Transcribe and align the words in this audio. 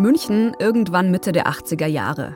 München 0.00 0.56
irgendwann 0.58 1.10
Mitte 1.10 1.30
der 1.30 1.46
80er 1.46 1.86
Jahre. 1.86 2.34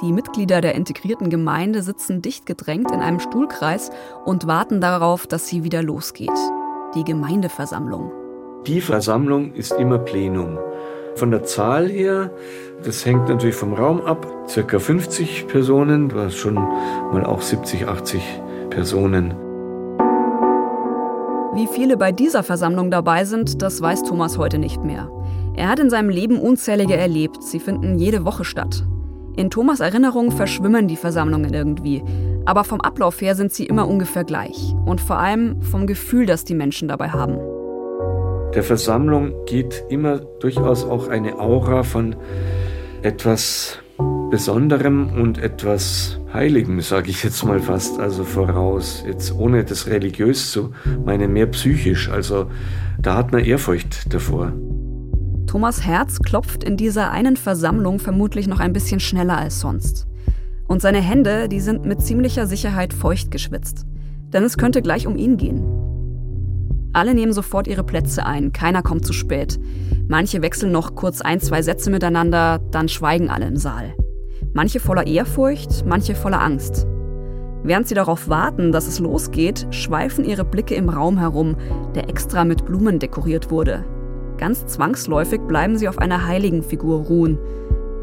Die 0.00 0.10
Mitglieder 0.10 0.62
der 0.62 0.74
integrierten 0.74 1.28
Gemeinde 1.28 1.82
sitzen 1.82 2.22
dicht 2.22 2.46
gedrängt 2.46 2.90
in 2.90 3.00
einem 3.00 3.20
Stuhlkreis 3.20 3.90
und 4.24 4.46
warten 4.46 4.80
darauf, 4.80 5.26
dass 5.26 5.46
sie 5.46 5.64
wieder 5.64 5.82
losgeht. 5.82 6.30
Die 6.94 7.04
Gemeindeversammlung. 7.04 8.10
Die 8.66 8.80
Versammlung 8.80 9.52
ist 9.52 9.72
immer 9.72 9.98
Plenum. 9.98 10.58
Von 11.14 11.30
der 11.30 11.44
Zahl 11.44 11.90
her, 11.90 12.30
das 12.82 13.04
hängt 13.04 13.28
natürlich 13.28 13.54
vom 13.54 13.74
Raum 13.74 14.00
ab, 14.00 14.26
circa 14.48 14.78
50 14.78 15.46
Personen, 15.46 16.10
hast 16.14 16.36
schon 16.36 16.54
mal 16.54 17.24
auch 17.26 17.42
70, 17.42 17.86
80 17.86 18.22
Personen. 18.70 19.34
Wie 21.54 21.68
viele 21.68 21.96
bei 21.98 22.12
dieser 22.12 22.42
Versammlung 22.42 22.90
dabei 22.90 23.26
sind, 23.26 23.60
das 23.62 23.80
weiß 23.80 24.04
Thomas 24.04 24.38
heute 24.38 24.58
nicht 24.58 24.82
mehr. 24.82 25.08
Er 25.56 25.68
hat 25.68 25.78
in 25.78 25.88
seinem 25.88 26.08
Leben 26.08 26.38
unzählige 26.38 26.96
erlebt. 26.96 27.42
Sie 27.42 27.60
finden 27.60 27.96
jede 27.98 28.24
Woche 28.24 28.44
statt. 28.44 28.84
In 29.36 29.50
Thomas 29.50 29.80
Erinnerung 29.80 30.32
verschwimmen 30.32 30.88
die 30.88 30.96
Versammlungen 30.96 31.54
irgendwie. 31.54 32.02
Aber 32.44 32.64
vom 32.64 32.80
Ablauf 32.80 33.20
her 33.20 33.34
sind 33.36 33.52
sie 33.52 33.66
immer 33.66 33.88
ungefähr 33.88 34.24
gleich. 34.24 34.74
Und 34.84 35.00
vor 35.00 35.18
allem 35.18 35.62
vom 35.62 35.86
Gefühl, 35.86 36.26
das 36.26 36.44
die 36.44 36.54
Menschen 36.54 36.88
dabei 36.88 37.10
haben. 37.10 37.38
Der 38.54 38.62
Versammlung 38.62 39.32
geht 39.46 39.84
immer 39.88 40.18
durchaus 40.40 40.84
auch 40.84 41.08
eine 41.08 41.38
Aura 41.38 41.82
von 41.82 42.16
etwas 43.02 43.78
Besonderem 44.30 45.10
und 45.12 45.38
etwas 45.38 46.18
Heiligem, 46.32 46.80
sage 46.80 47.10
ich 47.10 47.22
jetzt 47.22 47.44
mal 47.44 47.60
fast, 47.60 48.00
also 48.00 48.24
voraus. 48.24 49.04
Jetzt 49.06 49.32
ohne 49.32 49.64
das 49.64 49.86
religiös 49.86 50.50
zu 50.50 50.72
meinen, 51.04 51.32
mehr 51.32 51.46
psychisch. 51.46 52.10
Also 52.10 52.46
da 53.00 53.16
hat 53.16 53.30
man 53.30 53.44
Ehrfurcht 53.44 54.12
davor. 54.12 54.52
Thomas 55.54 55.86
Herz 55.86 56.18
klopft 56.18 56.64
in 56.64 56.76
dieser 56.76 57.12
einen 57.12 57.36
Versammlung 57.36 58.00
vermutlich 58.00 58.48
noch 58.48 58.58
ein 58.58 58.72
bisschen 58.72 58.98
schneller 58.98 59.38
als 59.38 59.60
sonst. 59.60 60.08
Und 60.66 60.82
seine 60.82 61.00
Hände, 61.00 61.48
die 61.48 61.60
sind 61.60 61.84
mit 61.84 62.02
ziemlicher 62.02 62.48
Sicherheit 62.48 62.92
feucht 62.92 63.30
geschwitzt. 63.30 63.86
Denn 64.32 64.42
es 64.42 64.58
könnte 64.58 64.82
gleich 64.82 65.06
um 65.06 65.14
ihn 65.16 65.36
gehen. 65.36 65.62
Alle 66.92 67.14
nehmen 67.14 67.32
sofort 67.32 67.68
ihre 67.68 67.84
Plätze 67.84 68.26
ein, 68.26 68.52
keiner 68.52 68.82
kommt 68.82 69.06
zu 69.06 69.12
spät. 69.12 69.60
Manche 70.08 70.42
wechseln 70.42 70.72
noch 70.72 70.96
kurz 70.96 71.20
ein, 71.20 71.38
zwei 71.38 71.62
Sätze 71.62 71.88
miteinander, 71.88 72.58
dann 72.72 72.88
schweigen 72.88 73.30
alle 73.30 73.46
im 73.46 73.56
Saal. 73.56 73.94
Manche 74.54 74.80
voller 74.80 75.06
Ehrfurcht, 75.06 75.86
manche 75.86 76.16
voller 76.16 76.42
Angst. 76.42 76.84
Während 77.62 77.86
sie 77.86 77.94
darauf 77.94 78.28
warten, 78.28 78.72
dass 78.72 78.88
es 78.88 78.98
losgeht, 78.98 79.68
schweifen 79.70 80.24
ihre 80.24 80.44
Blicke 80.44 80.74
im 80.74 80.88
Raum 80.88 81.16
herum, 81.16 81.54
der 81.94 82.08
extra 82.08 82.44
mit 82.44 82.66
Blumen 82.66 82.98
dekoriert 82.98 83.52
wurde. 83.52 83.84
Ganz 84.44 84.66
zwangsläufig 84.66 85.40
bleiben 85.48 85.78
sie 85.78 85.88
auf 85.88 85.96
einer 85.96 86.26
Heiligenfigur 86.26 86.98
ruhen. 87.06 87.38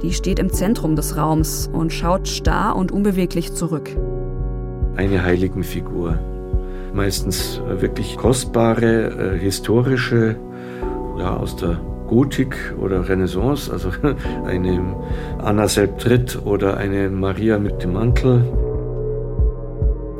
Die 0.01 0.11
steht 0.11 0.39
im 0.39 0.51
Zentrum 0.51 0.95
des 0.95 1.15
Raums 1.15 1.69
und 1.71 1.93
schaut 1.93 2.27
starr 2.27 2.75
und 2.75 2.91
unbeweglich 2.91 3.53
zurück. 3.53 3.91
Eine 4.95 5.23
Heiligenfigur. 5.23 6.17
Meistens 6.95 7.61
wirklich 7.67 8.17
kostbare, 8.17 9.35
äh, 9.35 9.37
historische, 9.37 10.35
ja, 11.19 11.37
aus 11.37 11.57
der 11.57 11.79
Gotik 12.07 12.73
oder 12.81 13.07
Renaissance, 13.07 13.71
also 13.71 13.91
eine 14.47 14.95
Anna 15.37 15.67
Selbtritt 15.67 16.41
oder 16.43 16.77
eine 16.77 17.11
Maria 17.11 17.59
mit 17.59 17.83
dem 17.83 17.93
Mantel. 17.93 18.45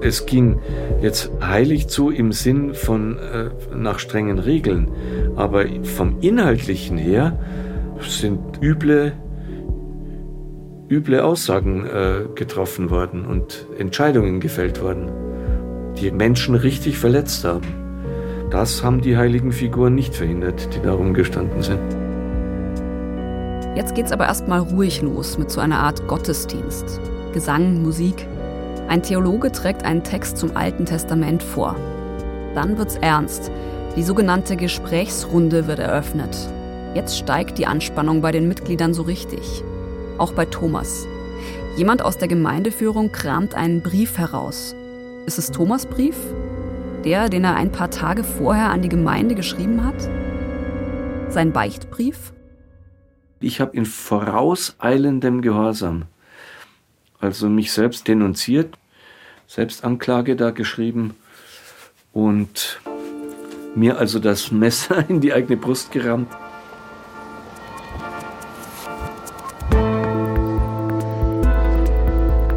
Es 0.02 0.26
ging 0.26 0.60
jetzt 1.02 1.32
heilig 1.42 1.88
zu 1.88 2.10
im 2.10 2.32
Sinn 2.32 2.74
von 2.74 3.18
äh, 3.18 3.76
nach 3.76 4.00
strengen 4.00 4.40
Regeln, 4.40 4.90
aber 5.36 5.66
vom 5.84 6.20
Inhaltlichen 6.22 6.98
her 6.98 7.38
sind 8.02 8.40
üble, 8.62 9.14
üble 10.90 11.24
Aussagen 11.24 11.86
äh, 11.86 12.24
getroffen 12.34 12.90
worden 12.90 13.26
und 13.26 13.68
Entscheidungen 13.78 14.40
gefällt 14.40 14.82
worden, 14.82 15.12
die 16.00 16.10
Menschen 16.10 16.56
richtig 16.56 16.98
verletzt 16.98 17.46
haben. 17.46 17.68
Das 18.50 18.84
haben 18.84 19.02
die 19.02 19.18
heiligen 19.18 19.52
Figuren 19.52 19.94
nicht 19.94 20.16
verhindert, 20.16 20.76
die 20.76 20.82
darum 20.82 21.14
gestanden 21.14 21.62
sind. 21.62 21.80
Jetzt 23.76 23.96
geht's 23.96 24.12
aber 24.12 24.26
erstmal 24.26 24.60
ruhig 24.60 25.02
los 25.02 25.38
mit 25.38 25.50
so 25.52 25.62
einer 25.62 25.78
Art 25.78 26.08
Gottesdienst. 26.08 27.00
Gesang, 27.34 27.82
Musik. 27.82 28.28
Ein 28.92 29.04
Theologe 29.04 29.54
trägt 29.54 29.86
einen 29.86 30.04
Text 30.04 30.38
zum 30.38 30.58
Alten 30.58 30.86
Testament 30.86 31.42
vor. 31.42 31.78
Dann 32.56 32.78
wird's 32.78 32.98
ernst. 32.98 33.50
Die 33.96 34.04
sogenannte 34.04 34.58
Gesprächsrunde 34.58 35.66
wird 35.66 35.80
eröffnet. 35.80 36.36
Jetzt 36.94 37.18
steigt 37.18 37.58
die 37.58 37.66
Anspannung 37.66 38.20
bei 38.20 38.34
den 38.34 38.50
Mitgliedern 38.50 38.94
so 38.94 39.04
richtig. 39.04 39.64
Auch 40.18 40.34
bei 40.34 40.44
Thomas. 40.44 41.08
Jemand 41.78 42.02
aus 42.02 42.18
der 42.18 42.28
Gemeindeführung 42.28 43.14
kramt 43.14 43.56
einen 43.56 43.82
Brief 43.82 44.18
heraus. 44.18 44.76
Ist 45.26 45.40
es 45.40 45.52
Thomas 45.52 45.86
Brief? 45.86 46.18
Der, 47.06 47.30
den 47.30 47.46
er 47.46 47.56
ein 47.56 47.72
paar 47.72 47.92
Tage 47.92 48.26
vorher 48.26 48.72
an 48.72 48.82
die 48.82 48.90
Gemeinde 48.90 49.36
geschrieben 49.36 49.86
hat? 49.86 50.02
Sein 51.30 51.54
Beichtbrief? 51.54 52.34
Ich 53.40 53.62
habe 53.62 53.74
in 53.74 53.86
vorauseilendem 53.86 55.42
Gehorsam, 55.42 56.08
also 57.22 57.48
mich 57.48 57.72
selbst 57.72 58.10
denunziert, 58.10 58.78
Selbstanklage 59.54 60.38
da 60.38 60.52
geschrieben 60.52 61.14
und 62.14 62.80
mir 63.76 63.98
also 63.98 64.18
das 64.20 64.50
Messer 64.50 65.04
in 65.10 65.20
die 65.20 65.34
eigene 65.34 65.58
Brust 65.58 65.92
gerammt. 65.92 66.32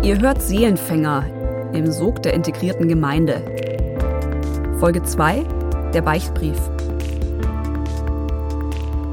Ihr 0.04 0.20
hört 0.20 0.40
Seelenfänger 0.40 1.72
im 1.72 1.90
Sog 1.90 2.22
der 2.22 2.32
integrierten 2.32 2.86
Gemeinde. 2.86 3.42
Folge 4.78 5.02
2, 5.02 5.44
der 5.92 6.02
Beichtbrief. 6.02 6.58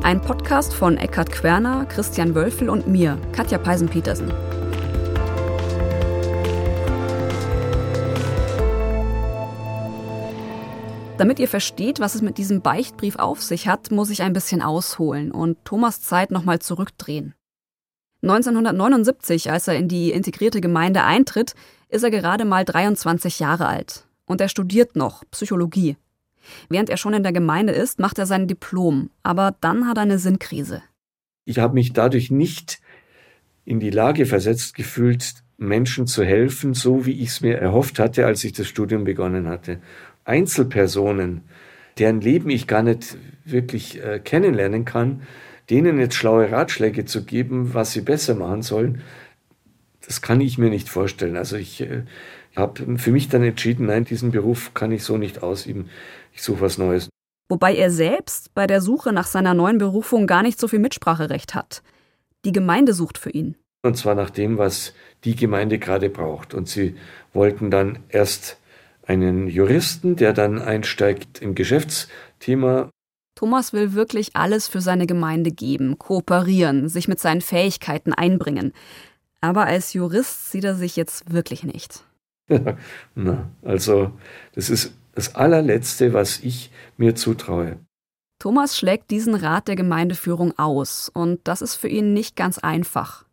Ein 0.03 0.21
Podcast 0.21 0.75
von 0.75 0.97
Eckhard 0.97 1.31
Querner, 1.31 1.85
Christian 1.85 2.35
Wölfel 2.35 2.69
und 2.69 2.85
mir, 2.87 3.17
Katja 3.31 3.57
Peisen-Petersen. 3.57 4.31
Damit 11.21 11.37
ihr 11.37 11.47
versteht, 11.47 11.99
was 11.99 12.15
es 12.15 12.23
mit 12.23 12.39
diesem 12.39 12.61
Beichtbrief 12.61 13.17
auf 13.17 13.43
sich 13.43 13.67
hat, 13.67 13.91
muss 13.91 14.09
ich 14.09 14.23
ein 14.23 14.33
bisschen 14.33 14.63
ausholen 14.63 15.29
und 15.29 15.63
Thomas 15.65 16.01
Zeit 16.01 16.31
nochmal 16.31 16.57
zurückdrehen. 16.57 17.35
1979, 18.23 19.51
als 19.51 19.67
er 19.67 19.75
in 19.75 19.87
die 19.87 20.09
integrierte 20.09 20.61
Gemeinde 20.61 21.03
eintritt, 21.03 21.53
ist 21.89 22.01
er 22.01 22.09
gerade 22.09 22.43
mal 22.43 22.65
23 22.65 23.37
Jahre 23.37 23.67
alt. 23.67 24.07
Und 24.25 24.41
er 24.41 24.49
studiert 24.49 24.95
noch 24.95 25.23
Psychologie. 25.29 25.95
Während 26.69 26.89
er 26.89 26.97
schon 26.97 27.13
in 27.13 27.21
der 27.21 27.33
Gemeinde 27.33 27.73
ist, 27.73 27.99
macht 27.99 28.17
er 28.17 28.25
sein 28.25 28.47
Diplom. 28.47 29.11
Aber 29.21 29.55
dann 29.61 29.87
hat 29.87 29.99
er 29.99 30.01
eine 30.01 30.17
Sinnkrise. 30.17 30.81
Ich 31.45 31.59
habe 31.59 31.75
mich 31.75 31.93
dadurch 31.93 32.31
nicht 32.31 32.81
in 33.63 33.79
die 33.79 33.91
Lage 33.91 34.25
versetzt 34.25 34.73
gefühlt, 34.73 35.35
Menschen 35.61 36.07
zu 36.07 36.23
helfen, 36.23 36.73
so 36.73 37.05
wie 37.05 37.21
ich 37.21 37.29
es 37.29 37.41
mir 37.41 37.59
erhofft 37.59 37.99
hatte, 37.99 38.25
als 38.25 38.43
ich 38.43 38.53
das 38.53 38.67
Studium 38.67 39.03
begonnen 39.03 39.47
hatte. 39.47 39.79
Einzelpersonen, 40.31 41.41
deren 41.99 42.21
Leben 42.21 42.49
ich 42.49 42.65
gar 42.65 42.83
nicht 42.83 43.17
wirklich 43.43 44.01
äh, 44.01 44.19
kennenlernen 44.19 44.85
kann, 44.85 45.23
denen 45.69 45.99
jetzt 45.99 46.15
schlaue 46.15 46.49
Ratschläge 46.49 47.05
zu 47.05 47.25
geben, 47.25 47.73
was 47.73 47.91
sie 47.91 48.01
besser 48.01 48.35
machen 48.35 48.61
sollen, 48.61 49.01
das 50.05 50.21
kann 50.21 50.41
ich 50.41 50.57
mir 50.57 50.69
nicht 50.69 50.89
vorstellen. 50.89 51.35
Also 51.35 51.57
ich 51.57 51.81
äh, 51.81 52.03
habe 52.55 52.97
für 52.97 53.11
mich 53.11 53.29
dann 53.29 53.43
entschieden, 53.43 53.87
nein, 53.87 54.05
diesen 54.05 54.31
Beruf 54.31 54.73
kann 54.73 54.91
ich 54.91 55.03
so 55.03 55.17
nicht 55.17 55.43
ausüben. 55.43 55.89
Ich 56.33 56.43
suche 56.43 56.61
was 56.61 56.77
Neues. 56.77 57.09
Wobei 57.49 57.75
er 57.75 57.91
selbst 57.91 58.53
bei 58.53 58.67
der 58.67 58.79
Suche 58.79 59.11
nach 59.11 59.27
seiner 59.27 59.53
neuen 59.53 59.77
Berufung 59.77 60.27
gar 60.27 60.43
nicht 60.43 60.59
so 60.59 60.69
viel 60.69 60.79
Mitspracherecht 60.79 61.53
hat. 61.53 61.83
Die 62.45 62.53
Gemeinde 62.53 62.93
sucht 62.93 63.17
für 63.17 63.29
ihn. 63.29 63.55
Und 63.83 63.97
zwar 63.97 64.15
nach 64.15 64.29
dem, 64.29 64.57
was 64.57 64.93
die 65.25 65.35
Gemeinde 65.35 65.77
gerade 65.77 66.09
braucht. 66.09 66.53
Und 66.53 66.69
sie 66.69 66.95
wollten 67.33 67.69
dann 67.69 67.99
erst 68.09 68.60
einen 69.11 69.47
Juristen, 69.47 70.15
der 70.15 70.31
dann 70.31 70.59
einsteigt 70.59 71.41
im 71.41 71.53
Geschäftsthema. 71.53 72.89
Thomas 73.35 73.73
will 73.73 73.93
wirklich 73.93 74.35
alles 74.35 74.69
für 74.69 74.79
seine 74.79 75.05
Gemeinde 75.05 75.51
geben, 75.51 75.97
kooperieren, 75.99 76.87
sich 76.87 77.09
mit 77.09 77.19
seinen 77.19 77.41
Fähigkeiten 77.41 78.13
einbringen. 78.13 78.71
Aber 79.41 79.65
als 79.65 79.93
Jurist 79.93 80.51
sieht 80.51 80.63
er 80.63 80.75
sich 80.75 80.95
jetzt 80.95 81.33
wirklich 81.33 81.63
nicht. 81.63 82.05
Na, 83.15 83.49
also, 83.61 84.11
das 84.55 84.69
ist 84.69 84.93
das 85.13 85.35
allerletzte, 85.35 86.13
was 86.13 86.39
ich 86.39 86.71
mir 86.95 87.13
zutraue. 87.15 87.79
Thomas 88.39 88.77
schlägt 88.77 89.11
diesen 89.11 89.35
Rat 89.35 89.67
der 89.67 89.75
Gemeindeführung 89.75 90.57
aus 90.57 91.11
und 91.13 91.41
das 91.43 91.61
ist 91.61 91.75
für 91.75 91.89
ihn 91.89 92.13
nicht 92.13 92.35
ganz 92.37 92.59
einfach. 92.59 93.25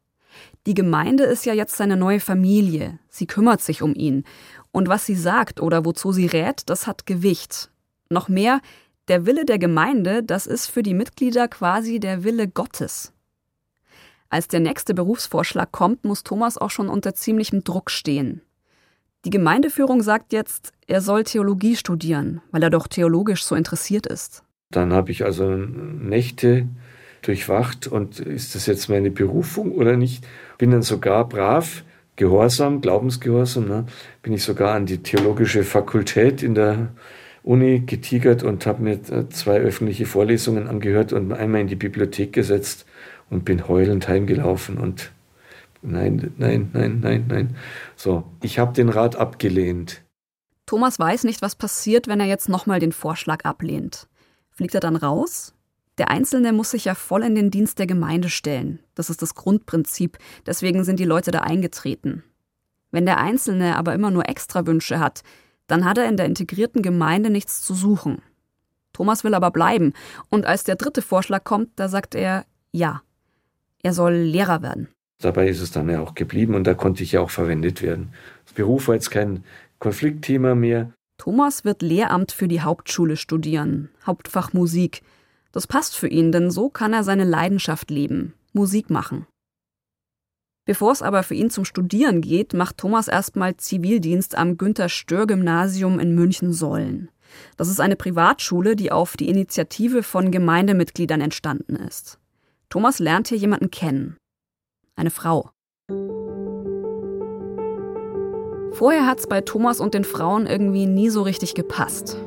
Die 0.66 0.74
Gemeinde 0.74 1.24
ist 1.24 1.46
ja 1.46 1.54
jetzt 1.54 1.76
seine 1.76 1.96
neue 1.96 2.20
Familie. 2.20 2.98
Sie 3.08 3.26
kümmert 3.26 3.62
sich 3.62 3.80
um 3.80 3.94
ihn. 3.94 4.24
Und 4.72 4.88
was 4.88 5.06
sie 5.06 5.14
sagt 5.14 5.60
oder 5.60 5.84
wozu 5.84 6.12
sie 6.12 6.26
rät, 6.26 6.62
das 6.66 6.86
hat 6.86 7.06
Gewicht. 7.06 7.70
Noch 8.10 8.28
mehr, 8.28 8.60
der 9.08 9.26
Wille 9.26 9.44
der 9.44 9.58
Gemeinde, 9.58 10.22
das 10.22 10.46
ist 10.46 10.66
für 10.66 10.82
die 10.82 10.94
Mitglieder 10.94 11.48
quasi 11.48 11.98
der 12.00 12.24
Wille 12.24 12.48
Gottes. 12.48 13.12
Als 14.30 14.48
der 14.48 14.60
nächste 14.60 14.92
Berufsvorschlag 14.92 15.72
kommt, 15.72 16.04
muss 16.04 16.22
Thomas 16.22 16.58
auch 16.58 16.70
schon 16.70 16.88
unter 16.88 17.14
ziemlichem 17.14 17.64
Druck 17.64 17.90
stehen. 17.90 18.42
Die 19.24 19.30
Gemeindeführung 19.30 20.02
sagt 20.02 20.32
jetzt, 20.32 20.72
er 20.86 21.00
soll 21.00 21.24
Theologie 21.24 21.76
studieren, 21.76 22.40
weil 22.50 22.62
er 22.62 22.70
doch 22.70 22.86
theologisch 22.86 23.44
so 23.44 23.54
interessiert 23.54 24.06
ist. 24.06 24.44
Dann 24.70 24.92
habe 24.92 25.10
ich 25.10 25.24
also 25.24 25.48
Nächte 25.56 26.68
durchwacht 27.22 27.86
und 27.86 28.20
ist 28.20 28.54
das 28.54 28.66
jetzt 28.66 28.88
meine 28.88 29.10
Berufung 29.10 29.72
oder 29.72 29.96
nicht? 29.96 30.26
Bin 30.58 30.70
dann 30.70 30.82
sogar 30.82 31.26
brav, 31.28 31.82
gehorsam, 32.18 32.82
glaubensgehorsam, 32.82 33.66
ne? 33.66 33.86
bin 34.20 34.34
ich 34.34 34.42
sogar 34.42 34.74
an 34.74 34.84
die 34.84 35.02
theologische 35.02 35.64
Fakultät 35.64 36.42
in 36.42 36.54
der 36.54 36.88
Uni 37.42 37.80
getigert 37.80 38.42
und 38.42 38.66
habe 38.66 38.82
mir 38.82 39.00
zwei 39.30 39.58
öffentliche 39.58 40.04
Vorlesungen 40.04 40.68
angehört 40.68 41.14
und 41.14 41.32
einmal 41.32 41.62
in 41.62 41.68
die 41.68 41.76
Bibliothek 41.76 42.34
gesetzt 42.34 42.84
und 43.30 43.46
bin 43.46 43.68
heulend 43.68 44.08
heimgelaufen 44.08 44.76
und 44.76 45.12
nein, 45.80 46.32
nein, 46.36 46.70
nein, 46.74 47.00
nein, 47.00 47.24
nein. 47.28 47.56
So, 47.96 48.24
ich 48.42 48.58
habe 48.58 48.74
den 48.74 48.90
Rat 48.90 49.16
abgelehnt. 49.16 50.02
Thomas 50.66 50.98
weiß 50.98 51.24
nicht, 51.24 51.40
was 51.40 51.54
passiert, 51.54 52.08
wenn 52.08 52.20
er 52.20 52.26
jetzt 52.26 52.48
nochmal 52.50 52.80
den 52.80 52.92
Vorschlag 52.92 53.44
ablehnt. 53.44 54.08
Fliegt 54.50 54.74
er 54.74 54.80
dann 54.80 54.96
raus? 54.96 55.54
Der 55.98 56.10
Einzelne 56.10 56.52
muss 56.52 56.70
sich 56.70 56.84
ja 56.84 56.94
voll 56.94 57.24
in 57.24 57.34
den 57.34 57.50
Dienst 57.50 57.78
der 57.78 57.86
Gemeinde 57.86 58.30
stellen. 58.30 58.78
Das 58.94 59.10
ist 59.10 59.20
das 59.20 59.34
Grundprinzip. 59.34 60.16
Deswegen 60.46 60.84
sind 60.84 61.00
die 61.00 61.04
Leute 61.04 61.32
da 61.32 61.40
eingetreten. 61.40 62.22
Wenn 62.90 63.04
der 63.04 63.18
Einzelne 63.18 63.76
aber 63.76 63.94
immer 63.94 64.10
nur 64.10 64.28
Extrawünsche 64.28 65.00
hat, 65.00 65.22
dann 65.66 65.84
hat 65.84 65.98
er 65.98 66.08
in 66.08 66.16
der 66.16 66.26
integrierten 66.26 66.82
Gemeinde 66.82 67.30
nichts 67.30 67.60
zu 67.60 67.74
suchen. 67.74 68.22
Thomas 68.92 69.22
will 69.22 69.34
aber 69.34 69.50
bleiben, 69.50 69.92
und 70.30 70.46
als 70.46 70.64
der 70.64 70.76
dritte 70.76 71.02
Vorschlag 71.02 71.44
kommt, 71.44 71.70
da 71.76 71.88
sagt 71.88 72.14
er 72.14 72.46
ja. 72.72 73.02
Er 73.82 73.92
soll 73.92 74.14
Lehrer 74.14 74.62
werden. 74.62 74.88
Dabei 75.20 75.48
ist 75.48 75.60
es 75.60 75.70
dann 75.70 75.88
ja 75.88 76.00
auch 76.00 76.14
geblieben 76.14 76.54
und 76.54 76.64
da 76.64 76.74
konnte 76.74 77.02
ich 77.02 77.12
ja 77.12 77.20
auch 77.20 77.30
verwendet 77.30 77.82
werden. 77.82 78.12
Das 78.44 78.54
Beruf 78.54 78.88
war 78.88 78.94
jetzt 78.94 79.10
kein 79.10 79.44
Konfliktthema 79.78 80.54
mehr. 80.54 80.92
Thomas 81.18 81.64
wird 81.64 81.82
Lehramt 81.82 82.32
für 82.32 82.48
die 82.48 82.60
Hauptschule 82.60 83.16
studieren, 83.16 83.90
Hauptfach 84.06 84.52
Musik. 84.52 85.02
Das 85.52 85.66
passt 85.66 85.96
für 85.96 86.08
ihn, 86.08 86.32
denn 86.32 86.50
so 86.50 86.68
kann 86.68 86.92
er 86.92 87.04
seine 87.04 87.24
Leidenschaft 87.24 87.90
leben, 87.90 88.34
Musik 88.52 88.90
machen. 88.90 89.26
Bevor 90.66 90.92
es 90.92 91.00
aber 91.00 91.22
für 91.22 91.34
ihn 91.34 91.48
zum 91.48 91.64
Studieren 91.64 92.20
geht, 92.20 92.52
macht 92.52 92.76
Thomas 92.76 93.08
erstmal 93.08 93.56
Zivildienst 93.56 94.36
am 94.36 94.58
Günter 94.58 94.90
Stör 94.90 95.26
Gymnasium 95.26 95.98
in 95.98 96.14
München-Sollen. 96.14 97.10
Das 97.56 97.68
ist 97.68 97.80
eine 97.80 97.96
Privatschule, 97.96 98.76
die 98.76 98.92
auf 98.92 99.16
die 99.16 99.28
Initiative 99.28 100.02
von 100.02 100.30
Gemeindemitgliedern 100.30 101.22
entstanden 101.22 101.76
ist. 101.76 102.18
Thomas 102.68 102.98
lernt 102.98 103.28
hier 103.28 103.38
jemanden 103.38 103.70
kennen. 103.70 104.18
Eine 104.94 105.10
Frau. 105.10 105.50
Vorher 108.72 109.06
hat 109.06 109.20
es 109.20 109.26
bei 109.26 109.40
Thomas 109.40 109.80
und 109.80 109.94
den 109.94 110.04
Frauen 110.04 110.46
irgendwie 110.46 110.86
nie 110.86 111.08
so 111.08 111.22
richtig 111.22 111.54
gepasst. 111.54 112.18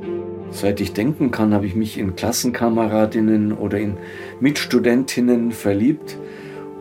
Seit 0.52 0.82
ich 0.82 0.94
denken 0.94 1.32
kann, 1.32 1.54
habe 1.54 1.66
ich 1.66 1.76
mich 1.76 1.98
in 1.98 2.16
Klassenkameradinnen 2.16 3.54
oder 3.54 3.80
in 3.80 3.98
Mitstudentinnen 4.40 5.52
verliebt 5.52 6.18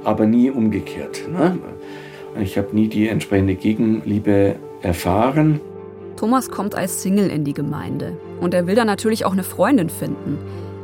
aber 0.05 0.27
nie 0.27 0.51
umgekehrt. 0.51 1.29
Ne? 1.31 1.59
Ich 2.41 2.57
habe 2.59 2.75
nie 2.75 2.89
die 2.89 3.09
entsprechende 3.09 3.55
Gegenliebe 3.55 4.57
erfahren. 4.83 5.61
Thomas 6.17 6.51
kommt 6.51 6.75
als 6.75 7.03
Single 7.03 7.29
in 7.29 7.45
die 7.45 7.55
Gemeinde 7.55 8.17
und 8.41 8.55
er 8.55 8.67
will 8.67 8.75
da 8.75 8.85
natürlich 8.85 9.25
auch 9.25 9.33
eine 9.33 9.43
Freundin 9.43 9.89
finden. 9.89 10.39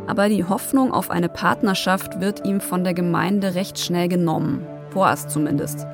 Aber 0.07 0.29
die 0.29 0.45
Hoffnung 0.45 0.93
auf 0.93 1.11
eine 1.11 1.29
Partnerschaft 1.29 2.21
wird 2.21 2.47
ihm 2.47 2.61
von 2.61 2.85
der 2.85 2.95
Gemeinde 2.95 3.55
recht 3.55 3.79
schnell 3.79 4.09
genommen, 4.09 4.65
vorerst 4.91 5.31
zumindest. 5.31 5.85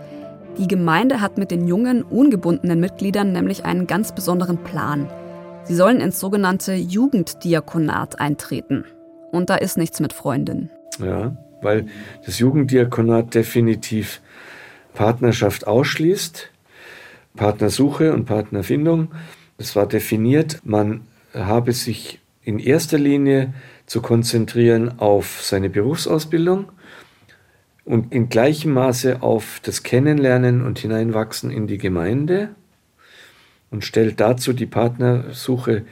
Die 0.58 0.68
Gemeinde 0.68 1.22
hat 1.22 1.38
mit 1.38 1.50
den 1.50 1.66
jungen, 1.66 2.02
ungebundenen 2.02 2.78
Mitgliedern 2.78 3.32
nämlich 3.32 3.64
einen 3.64 3.86
ganz 3.86 4.14
besonderen 4.14 4.58
Plan. 4.58 5.08
Sie 5.64 5.74
sollen 5.76 6.00
ins 6.00 6.18
sogenannte 6.18 6.74
Jugenddiakonat 6.74 8.18
eintreten. 8.20 8.84
Und 9.30 9.48
da 9.48 9.56
ist 9.56 9.78
nichts 9.78 10.00
mit 10.00 10.12
Freundin. 10.12 10.70
Ja, 10.98 11.36
weil 11.62 11.86
das 12.26 12.38
Jugenddiakonat 12.38 13.34
definitiv 13.34 14.20
Partnerschaft 14.94 15.66
ausschließt, 15.66 16.50
Partnersuche 17.36 18.12
und 18.12 18.26
Partnerfindung. 18.26 19.12
Es 19.56 19.76
war 19.76 19.86
definiert, 19.86 20.60
man 20.64 21.02
habe 21.32 21.72
sich 21.72 22.20
in 22.42 22.58
erster 22.58 22.98
Linie 22.98 23.54
zu 23.86 24.02
konzentrieren 24.02 24.98
auf 24.98 25.42
seine 25.42 25.70
Berufsausbildung 25.70 26.72
und 27.84 28.12
in 28.12 28.28
gleichem 28.28 28.72
Maße 28.72 29.22
auf 29.22 29.60
das 29.62 29.82
Kennenlernen 29.82 30.64
und 30.64 30.80
Hineinwachsen 30.80 31.50
in 31.50 31.66
die 31.66 31.78
Gemeinde 31.78 32.50
und 33.72 33.84
stellt 33.84 34.20
dazu 34.20 34.52
die 34.52 34.66
Partnersuche 34.66 35.84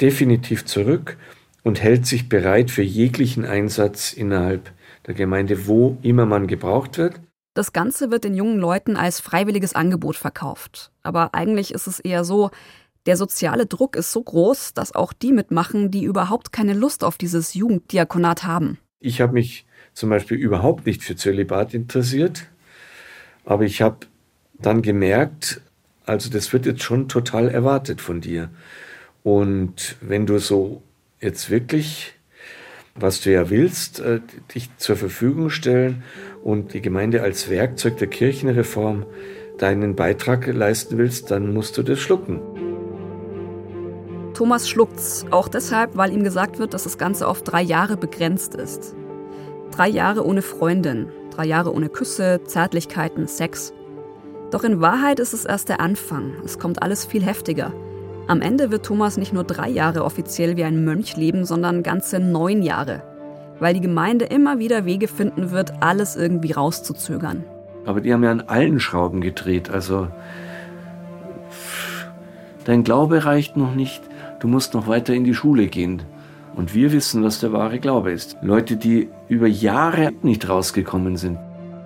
definitiv 0.00 0.64
zurück 0.64 1.16
und 1.62 1.82
hält 1.82 2.06
sich 2.06 2.28
bereit 2.28 2.70
für 2.70 2.82
jeglichen 2.82 3.44
Einsatz 3.44 4.12
innerhalb 4.12 4.72
der 5.06 5.14
Gemeinde, 5.14 5.68
wo 5.68 5.98
immer 6.02 6.26
man 6.26 6.46
gebraucht 6.48 6.98
wird. 6.98 7.20
Das 7.54 7.72
Ganze 7.72 8.10
wird 8.10 8.24
den 8.24 8.34
jungen 8.34 8.58
Leuten 8.58 8.96
als 8.96 9.20
freiwilliges 9.20 9.74
Angebot 9.74 10.16
verkauft. 10.16 10.90
Aber 11.02 11.34
eigentlich 11.34 11.72
ist 11.72 11.86
es 11.86 12.00
eher 12.00 12.24
so, 12.24 12.50
der 13.06 13.16
soziale 13.16 13.66
Druck 13.66 13.96
ist 13.96 14.12
so 14.12 14.22
groß, 14.22 14.74
dass 14.74 14.94
auch 14.94 15.12
die 15.12 15.32
mitmachen, 15.32 15.90
die 15.90 16.04
überhaupt 16.04 16.52
keine 16.52 16.74
Lust 16.74 17.04
auf 17.04 17.16
dieses 17.16 17.54
Jugenddiakonat 17.54 18.44
haben. 18.44 18.78
Ich 18.98 19.20
habe 19.20 19.34
mich 19.34 19.64
zum 19.94 20.10
Beispiel 20.10 20.36
überhaupt 20.36 20.86
nicht 20.86 21.02
für 21.02 21.16
Zölibat 21.16 21.72
interessiert, 21.72 22.46
aber 23.44 23.64
ich 23.64 23.80
habe 23.80 24.06
dann 24.58 24.82
gemerkt, 24.82 25.62
also 26.06 26.30
das 26.30 26.52
wird 26.52 26.66
jetzt 26.66 26.82
schon 26.82 27.08
total 27.08 27.48
erwartet 27.48 28.00
von 28.00 28.20
dir. 28.20 28.50
Und 29.22 29.96
wenn 30.00 30.24
du 30.24 30.38
so 30.38 30.82
jetzt 31.20 31.50
wirklich 31.50 32.16
was 32.98 33.20
du 33.20 33.32
ja 33.32 33.50
willst, 33.50 34.00
äh, 34.00 34.20
dich 34.54 34.70
zur 34.78 34.96
Verfügung 34.96 35.50
stellen 35.50 36.02
und 36.42 36.72
die 36.74 36.80
Gemeinde 36.80 37.22
als 37.22 37.50
Werkzeug 37.50 37.98
der 37.98 38.08
Kirchenreform 38.08 39.06
deinen 39.58 39.96
Beitrag 39.96 40.46
leisten 40.46 40.98
willst, 40.98 41.30
dann 41.30 41.52
musst 41.52 41.76
du 41.78 41.82
das 41.82 41.98
schlucken. 41.98 42.40
Thomas 44.34 44.68
schluckt's, 44.68 45.24
auch 45.30 45.48
deshalb, 45.48 45.96
weil 45.96 46.12
ihm 46.12 46.22
gesagt 46.22 46.58
wird, 46.58 46.74
dass 46.74 46.84
das 46.84 46.98
Ganze 46.98 47.26
auf 47.26 47.42
drei 47.42 47.62
Jahre 47.62 47.96
begrenzt 47.96 48.54
ist. 48.54 48.94
Drei 49.70 49.88
Jahre 49.88 50.26
ohne 50.26 50.42
Freundin, 50.42 51.08
drei 51.30 51.46
Jahre 51.46 51.72
ohne 51.72 51.88
Küsse, 51.88 52.40
Zärtlichkeiten, 52.44 53.26
Sex. 53.28 53.72
Doch 54.50 54.62
in 54.62 54.80
Wahrheit 54.80 55.18
ist 55.18 55.34
es 55.34 55.44
erst 55.44 55.68
der 55.68 55.80
Anfang. 55.80 56.32
Es 56.44 56.58
kommt 56.58 56.82
alles 56.82 57.04
viel 57.04 57.24
heftiger. 57.24 57.72
Am 58.28 58.40
Ende 58.40 58.70
wird 58.70 58.86
Thomas 58.86 59.16
nicht 59.16 59.32
nur 59.32 59.44
drei 59.44 59.68
Jahre 59.68 60.04
offiziell 60.04 60.56
wie 60.56 60.64
ein 60.64 60.84
Mönch 60.84 61.16
leben, 61.16 61.44
sondern 61.44 61.82
ganze 61.82 62.20
neun 62.20 62.62
Jahre. 62.62 63.02
Weil 63.58 63.74
die 63.74 63.80
Gemeinde 63.80 64.26
immer 64.26 64.58
wieder 64.58 64.84
Wege 64.84 65.08
finden 65.08 65.50
wird, 65.50 65.74
alles 65.80 66.16
irgendwie 66.16 66.52
rauszuzögern. 66.52 67.44
Aber 67.86 68.00
die 68.00 68.12
haben 68.12 68.22
ja 68.22 68.30
an 68.30 68.42
allen 68.42 68.80
Schrauben 68.80 69.20
gedreht. 69.20 69.70
Also 69.70 70.08
dein 72.64 72.84
Glaube 72.84 73.24
reicht 73.24 73.56
noch 73.56 73.74
nicht. 73.74 74.02
Du 74.40 74.48
musst 74.48 74.74
noch 74.74 74.86
weiter 74.88 75.14
in 75.14 75.24
die 75.24 75.34
Schule 75.34 75.66
gehen. 75.66 76.02
Und 76.54 76.74
wir 76.74 76.92
wissen, 76.92 77.22
was 77.22 77.40
der 77.40 77.52
wahre 77.52 77.78
Glaube 77.78 78.12
ist. 78.12 78.36
Leute, 78.42 78.76
die 78.76 79.08
über 79.28 79.46
Jahre 79.46 80.12
nicht 80.22 80.48
rausgekommen 80.48 81.16
sind. 81.16 81.38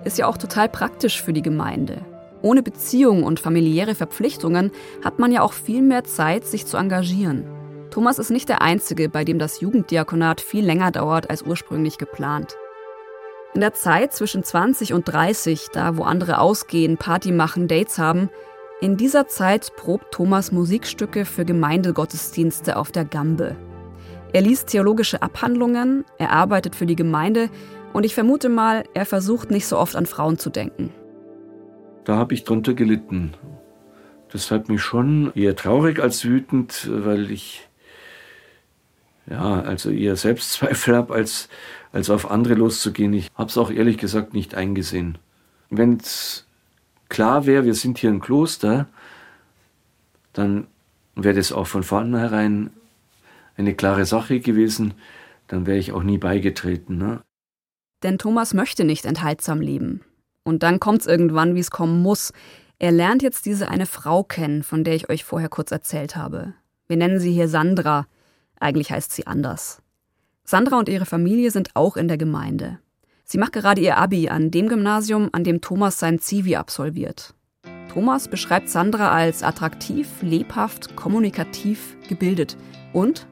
Ist 0.05 0.17
ja 0.17 0.27
auch 0.27 0.37
total 0.37 0.69
praktisch 0.69 1.21
für 1.21 1.33
die 1.33 1.41
Gemeinde. 1.41 2.01
Ohne 2.41 2.63
Beziehungen 2.63 3.23
und 3.23 3.39
familiäre 3.39 3.95
Verpflichtungen 3.95 4.71
hat 5.03 5.19
man 5.19 5.31
ja 5.31 5.41
auch 5.41 5.53
viel 5.53 5.81
mehr 5.81 6.03
Zeit, 6.03 6.45
sich 6.45 6.65
zu 6.65 6.77
engagieren. 6.77 7.45
Thomas 7.91 8.19
ist 8.19 8.31
nicht 8.31 8.49
der 8.49 8.61
Einzige, 8.61 9.09
bei 9.09 9.25
dem 9.25 9.37
das 9.37 9.59
Jugenddiakonat 9.59 10.41
viel 10.41 10.65
länger 10.65 10.91
dauert 10.91 11.29
als 11.29 11.43
ursprünglich 11.43 11.97
geplant. 11.97 12.57
In 13.53 13.59
der 13.59 13.73
Zeit 13.73 14.13
zwischen 14.13 14.43
20 14.43 14.93
und 14.93 15.03
30, 15.03 15.67
da 15.73 15.97
wo 15.97 16.03
andere 16.03 16.39
ausgehen, 16.39 16.97
Party 16.97 17.33
machen, 17.33 17.67
Dates 17.67 17.97
haben, 17.97 18.29
in 18.79 18.97
dieser 18.97 19.27
Zeit 19.27 19.73
probt 19.75 20.11
Thomas 20.11 20.51
Musikstücke 20.51 21.25
für 21.25 21.45
Gemeindegottesdienste 21.45 22.77
auf 22.77 22.91
der 22.91 23.05
Gambe. 23.05 23.57
Er 24.33 24.41
liest 24.41 24.69
theologische 24.69 25.21
Abhandlungen, 25.21 26.05
er 26.17 26.31
arbeitet 26.31 26.75
für 26.75 26.85
die 26.85 26.95
Gemeinde 26.95 27.49
und 27.91 28.05
ich 28.05 28.15
vermute 28.15 28.47
mal, 28.47 28.85
er 28.93 29.05
versucht 29.05 29.51
nicht 29.51 29.67
so 29.67 29.77
oft 29.77 29.97
an 29.97 30.05
Frauen 30.05 30.39
zu 30.39 30.49
denken 30.49 30.91
da 32.03 32.15
habe 32.15 32.33
ich 32.33 32.43
drunter 32.43 32.73
gelitten. 32.73 33.33
Das 34.31 34.49
hat 34.51 34.69
mich 34.69 34.81
schon 34.81 35.31
eher 35.35 35.55
traurig 35.55 35.99
als 35.99 36.23
wütend, 36.25 36.89
weil 36.89 37.31
ich 37.31 37.67
ja, 39.29 39.61
also 39.61 39.91
eher 39.91 40.15
Selbstzweifel 40.15 40.95
habe, 40.95 41.13
als, 41.13 41.49
als 41.91 42.09
auf 42.09 42.29
andere 42.29 42.55
loszugehen. 42.55 43.13
Ich 43.13 43.29
habe 43.35 43.49
es 43.49 43.57
auch 43.57 43.71
ehrlich 43.71 43.97
gesagt 43.97 44.33
nicht 44.33 44.55
eingesehen. 44.55 45.17
Wenn 45.69 45.97
es 45.97 46.45
klar 47.09 47.45
wäre, 47.45 47.65
wir 47.65 47.73
sind 47.73 47.97
hier 47.97 48.09
ein 48.09 48.19
Kloster, 48.19 48.87
dann 50.33 50.67
wäre 51.15 51.35
das 51.35 51.51
auch 51.51 51.67
von 51.67 51.83
vornherein 51.83 52.71
eine 53.57 53.75
klare 53.75 54.05
Sache 54.05 54.39
gewesen, 54.39 54.93
dann 55.47 55.65
wäre 55.65 55.77
ich 55.77 55.91
auch 55.91 56.03
nie 56.03 56.17
beigetreten. 56.17 56.97
Ne? 56.97 57.21
Denn 58.03 58.17
Thomas 58.17 58.53
möchte 58.53 58.83
nicht 58.83 59.05
enthaltsam 59.05 59.61
leben. 59.61 60.01
Und 60.43 60.63
dann 60.63 60.79
kommt's 60.79 61.05
irgendwann, 61.05 61.55
wie 61.55 61.59
es 61.59 61.71
kommen 61.71 62.01
muss. 62.01 62.33
Er 62.79 62.91
lernt 62.91 63.21
jetzt 63.21 63.45
diese 63.45 63.69
eine 63.69 63.85
Frau 63.85 64.23
kennen, 64.23 64.63
von 64.63 64.83
der 64.83 64.95
ich 64.95 65.09
euch 65.09 65.23
vorher 65.23 65.49
kurz 65.49 65.71
erzählt 65.71 66.15
habe. 66.15 66.53
Wir 66.87 66.97
nennen 66.97 67.19
sie 67.19 67.31
hier 67.31 67.47
Sandra. 67.47 68.07
Eigentlich 68.59 68.91
heißt 68.91 69.11
sie 69.11 69.27
anders. 69.27 69.81
Sandra 70.43 70.79
und 70.79 70.89
ihre 70.89 71.05
Familie 71.05 71.51
sind 71.51 71.69
auch 71.75 71.95
in 71.95 72.07
der 72.07 72.17
Gemeinde. 72.17 72.79
Sie 73.23 73.37
macht 73.37 73.53
gerade 73.53 73.79
ihr 73.79 73.97
Abi 73.97 74.29
an 74.29 74.51
dem 74.51 74.67
Gymnasium, 74.67 75.29
an 75.31 75.43
dem 75.43 75.61
Thomas 75.61 75.99
sein 75.99 76.19
Zivi 76.19 76.55
absolviert. 76.57 77.33
Thomas 77.87 78.27
beschreibt 78.27 78.69
Sandra 78.69 79.11
als 79.11 79.43
attraktiv, 79.43 80.07
lebhaft, 80.21 80.95
kommunikativ, 80.95 81.95
gebildet 82.07 82.57
und 82.93 83.27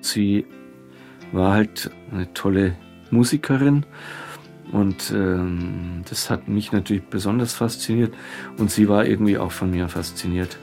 sie 0.00 0.46
war 1.32 1.52
halt 1.52 1.90
eine 2.10 2.32
tolle 2.34 2.76
Musikerin 3.10 3.86
und 4.72 5.10
ähm, 5.10 6.02
das 6.08 6.30
hat 6.30 6.48
mich 6.48 6.72
natürlich 6.72 7.04
besonders 7.04 7.54
fasziniert 7.54 8.14
und 8.58 8.70
sie 8.70 8.88
war 8.88 9.06
irgendwie 9.06 9.38
auch 9.38 9.52
von 9.52 9.70
mir 9.70 9.88
fasziniert. 9.88 10.58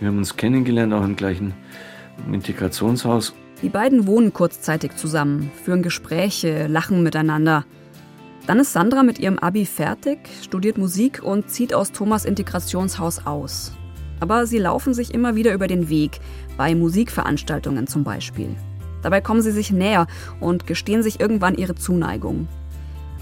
Wir 0.00 0.08
haben 0.08 0.18
uns 0.18 0.36
kennengelernt, 0.36 0.92
auch 0.92 1.04
im 1.04 1.16
gleichen 1.16 1.54
Integrationshaus. 2.32 3.34
Die 3.62 3.68
beiden 3.68 4.06
wohnen 4.06 4.32
kurzzeitig 4.32 4.96
zusammen, 4.96 5.50
führen 5.64 5.82
Gespräche, 5.82 6.66
lachen 6.66 7.02
miteinander. 7.02 7.64
Dann 8.46 8.58
ist 8.58 8.72
Sandra 8.72 9.02
mit 9.02 9.18
ihrem 9.18 9.38
Abi 9.38 9.64
fertig, 9.64 10.18
studiert 10.42 10.76
Musik 10.76 11.22
und 11.22 11.48
zieht 11.48 11.72
aus 11.72 11.92
Thomas 11.92 12.24
Integrationshaus 12.26 13.24
aus. 13.26 13.72
Aber 14.20 14.46
sie 14.46 14.58
laufen 14.58 14.92
sich 14.92 15.14
immer 15.14 15.34
wieder 15.34 15.54
über 15.54 15.66
den 15.66 15.88
Weg, 15.88 16.20
bei 16.56 16.74
Musikveranstaltungen 16.74 17.86
zum 17.86 18.04
Beispiel. 18.04 18.54
Dabei 19.02 19.20
kommen 19.20 19.42
sie 19.42 19.50
sich 19.50 19.70
näher 19.70 20.06
und 20.40 20.66
gestehen 20.66 21.02
sich 21.02 21.20
irgendwann 21.20 21.56
ihre 21.56 21.74
Zuneigung. 21.74 22.48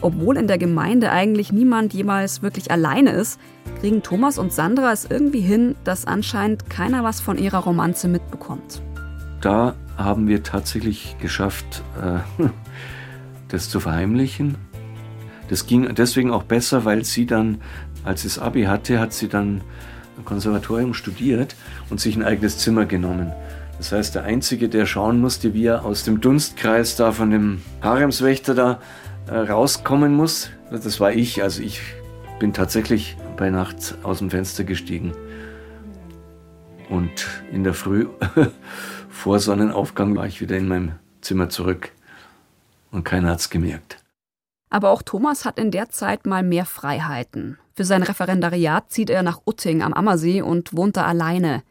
Obwohl 0.02 0.36
in 0.36 0.48
der 0.48 0.58
Gemeinde 0.58 1.12
eigentlich 1.12 1.52
niemand 1.52 1.94
jemals 1.94 2.42
wirklich 2.42 2.72
alleine 2.72 3.10
ist, 3.10 3.38
kriegen 3.80 4.02
Thomas 4.02 4.36
und 4.36 4.52
Sandra 4.52 4.92
es 4.92 5.06
irgendwie 5.08 5.40
hin, 5.40 5.76
dass 5.84 6.06
anscheinend 6.06 6.68
keiner 6.68 7.04
was 7.04 7.20
von 7.20 7.38
ihrer 7.38 7.58
Romanze 7.58 8.08
mitbekommt. 8.08 8.82
Da 9.40 9.74
haben 9.96 10.26
wir 10.26 10.42
tatsächlich 10.42 11.16
geschafft, 11.20 11.84
äh, 12.00 12.42
das 13.48 13.70
zu 13.70 13.78
verheimlichen. 13.78 14.56
Das 15.48 15.66
ging 15.66 15.94
deswegen 15.94 16.32
auch 16.32 16.42
besser, 16.42 16.84
weil 16.84 17.04
sie 17.04 17.26
dann, 17.26 17.60
als 18.04 18.22
sie 18.22 18.28
das 18.28 18.38
Abi 18.40 18.64
hatte, 18.64 18.98
hat 18.98 19.12
sie 19.12 19.28
dann 19.28 19.60
Konservatorium 20.24 20.94
studiert 20.94 21.54
und 21.90 22.00
sich 22.00 22.16
ein 22.16 22.24
eigenes 22.24 22.58
Zimmer 22.58 22.86
genommen. 22.86 23.32
Das 23.78 23.92
heißt, 23.92 24.14
der 24.14 24.24
Einzige, 24.24 24.68
der 24.68 24.86
schauen 24.86 25.20
musste, 25.20 25.54
wie 25.54 25.66
er 25.66 25.84
aus 25.84 26.04
dem 26.04 26.20
Dunstkreis 26.20 26.96
da 26.96 27.12
von 27.12 27.30
dem 27.30 27.62
Haremswächter 27.82 28.54
da 28.54 28.80
äh, 29.26 29.36
rauskommen 29.36 30.14
muss, 30.14 30.50
das 30.70 31.00
war 31.00 31.12
ich. 31.12 31.42
Also 31.42 31.62
ich 31.62 31.80
bin 32.38 32.52
tatsächlich 32.52 33.16
bei 33.36 33.50
Nacht 33.50 33.96
aus 34.02 34.18
dem 34.18 34.30
Fenster 34.30 34.64
gestiegen. 34.64 35.12
Und 36.88 37.28
in 37.52 37.64
der 37.64 37.74
Früh 37.74 38.08
vor 39.08 39.38
Sonnenaufgang 39.38 40.16
war 40.16 40.26
ich 40.26 40.40
wieder 40.40 40.56
in 40.56 40.68
meinem 40.68 40.92
Zimmer 41.20 41.48
zurück. 41.48 41.92
Und 42.90 43.04
keiner 43.04 43.30
hat's 43.30 43.48
gemerkt. 43.48 43.98
Aber 44.68 44.90
auch 44.90 45.02
Thomas 45.02 45.44
hat 45.44 45.58
in 45.58 45.70
der 45.70 45.90
Zeit 45.90 46.26
mal 46.26 46.42
mehr 46.42 46.64
Freiheiten. 46.64 47.58
Für 47.74 47.84
sein 47.84 48.02
Referendariat 48.02 48.90
zieht 48.90 49.10
er 49.10 49.22
nach 49.22 49.40
Utting 49.46 49.82
am 49.82 49.94
Ammersee 49.94 50.42
und 50.42 50.76
wohnt 50.76 50.96
da 50.96 51.04
alleine. 51.04 51.62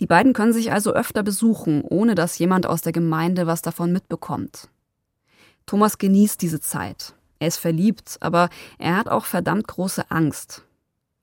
Die 0.00 0.06
beiden 0.06 0.32
können 0.32 0.52
sich 0.52 0.72
also 0.72 0.92
öfter 0.92 1.22
besuchen, 1.22 1.82
ohne 1.82 2.14
dass 2.14 2.38
jemand 2.38 2.66
aus 2.66 2.82
der 2.82 2.92
Gemeinde 2.92 3.46
was 3.46 3.62
davon 3.62 3.92
mitbekommt. 3.92 4.68
Thomas 5.66 5.98
genießt 5.98 6.40
diese 6.40 6.60
Zeit. 6.60 7.14
Er 7.38 7.48
ist 7.48 7.58
verliebt, 7.58 8.16
aber 8.20 8.48
er 8.78 8.96
hat 8.96 9.08
auch 9.08 9.24
verdammt 9.24 9.66
große 9.66 10.10
Angst. 10.10 10.62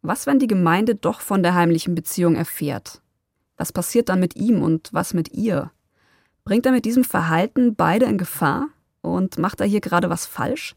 Was, 0.01 0.27
wenn 0.27 0.37
die 0.37 0.47
Gemeinde 0.47 0.95
doch 0.95 1.21
von 1.21 1.43
der 1.43 1.55
heimlichen 1.55 1.95
Beziehung 1.95 2.35
erfährt? 2.35 3.01
Was 3.57 3.71
passiert 3.71 4.09
dann 4.09 4.19
mit 4.19 4.35
ihm 4.35 4.61
und 4.61 4.89
was 4.91 5.13
mit 5.13 5.33
ihr? 5.33 5.71
Bringt 6.43 6.65
er 6.65 6.73
mit 6.73 6.83
diesem 6.83 7.05
Verhalten 7.05 7.75
beide 7.75 8.05
in 8.05 8.17
Gefahr? 8.17 8.67
Und 9.01 9.37
macht 9.37 9.61
er 9.61 9.65
hier 9.65 9.81
gerade 9.81 10.09
was 10.09 10.25
falsch? 10.25 10.75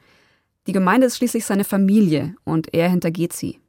Die 0.67 0.73
Gemeinde 0.73 1.07
ist 1.07 1.17
schließlich 1.17 1.45
seine 1.45 1.65
Familie 1.65 2.35
und 2.45 2.73
er 2.75 2.89
hintergeht 2.89 3.33
sie. 3.33 3.61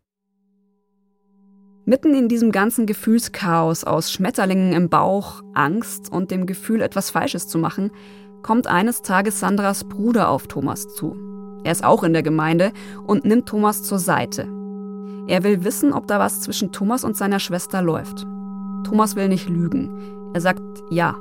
Mitten 1.85 2.13
in 2.15 2.27
diesem 2.27 2.51
ganzen 2.51 2.85
Gefühlschaos 2.85 3.83
aus 3.83 4.11
Schmetterlingen 4.11 4.73
im 4.73 4.89
Bauch, 4.89 5.41
Angst 5.53 6.11
und 6.11 6.31
dem 6.31 6.45
Gefühl, 6.45 6.81
etwas 6.81 7.11
Falsches 7.11 7.47
zu 7.47 7.57
machen, 7.59 7.91
kommt 8.47 8.65
eines 8.65 9.01
Tages 9.01 9.41
Sandras 9.41 9.83
Bruder 9.83 10.29
auf 10.29 10.47
Thomas 10.47 10.87
zu. 10.87 11.17
Er 11.65 11.73
ist 11.73 11.83
auch 11.83 12.01
in 12.05 12.13
der 12.13 12.23
Gemeinde 12.23 12.71
und 13.05 13.25
nimmt 13.25 13.45
Thomas 13.45 13.83
zur 13.83 13.99
Seite. 13.99 14.47
Er 15.27 15.43
will 15.43 15.65
wissen, 15.65 15.91
ob 15.91 16.07
da 16.07 16.17
was 16.17 16.39
zwischen 16.39 16.71
Thomas 16.71 17.03
und 17.03 17.17
seiner 17.17 17.39
Schwester 17.39 17.81
läuft. 17.81 18.25
Thomas 18.85 19.17
will 19.17 19.27
nicht 19.27 19.49
lügen. 19.49 19.91
Er 20.33 20.39
sagt 20.39 20.61
ja. 20.89 21.17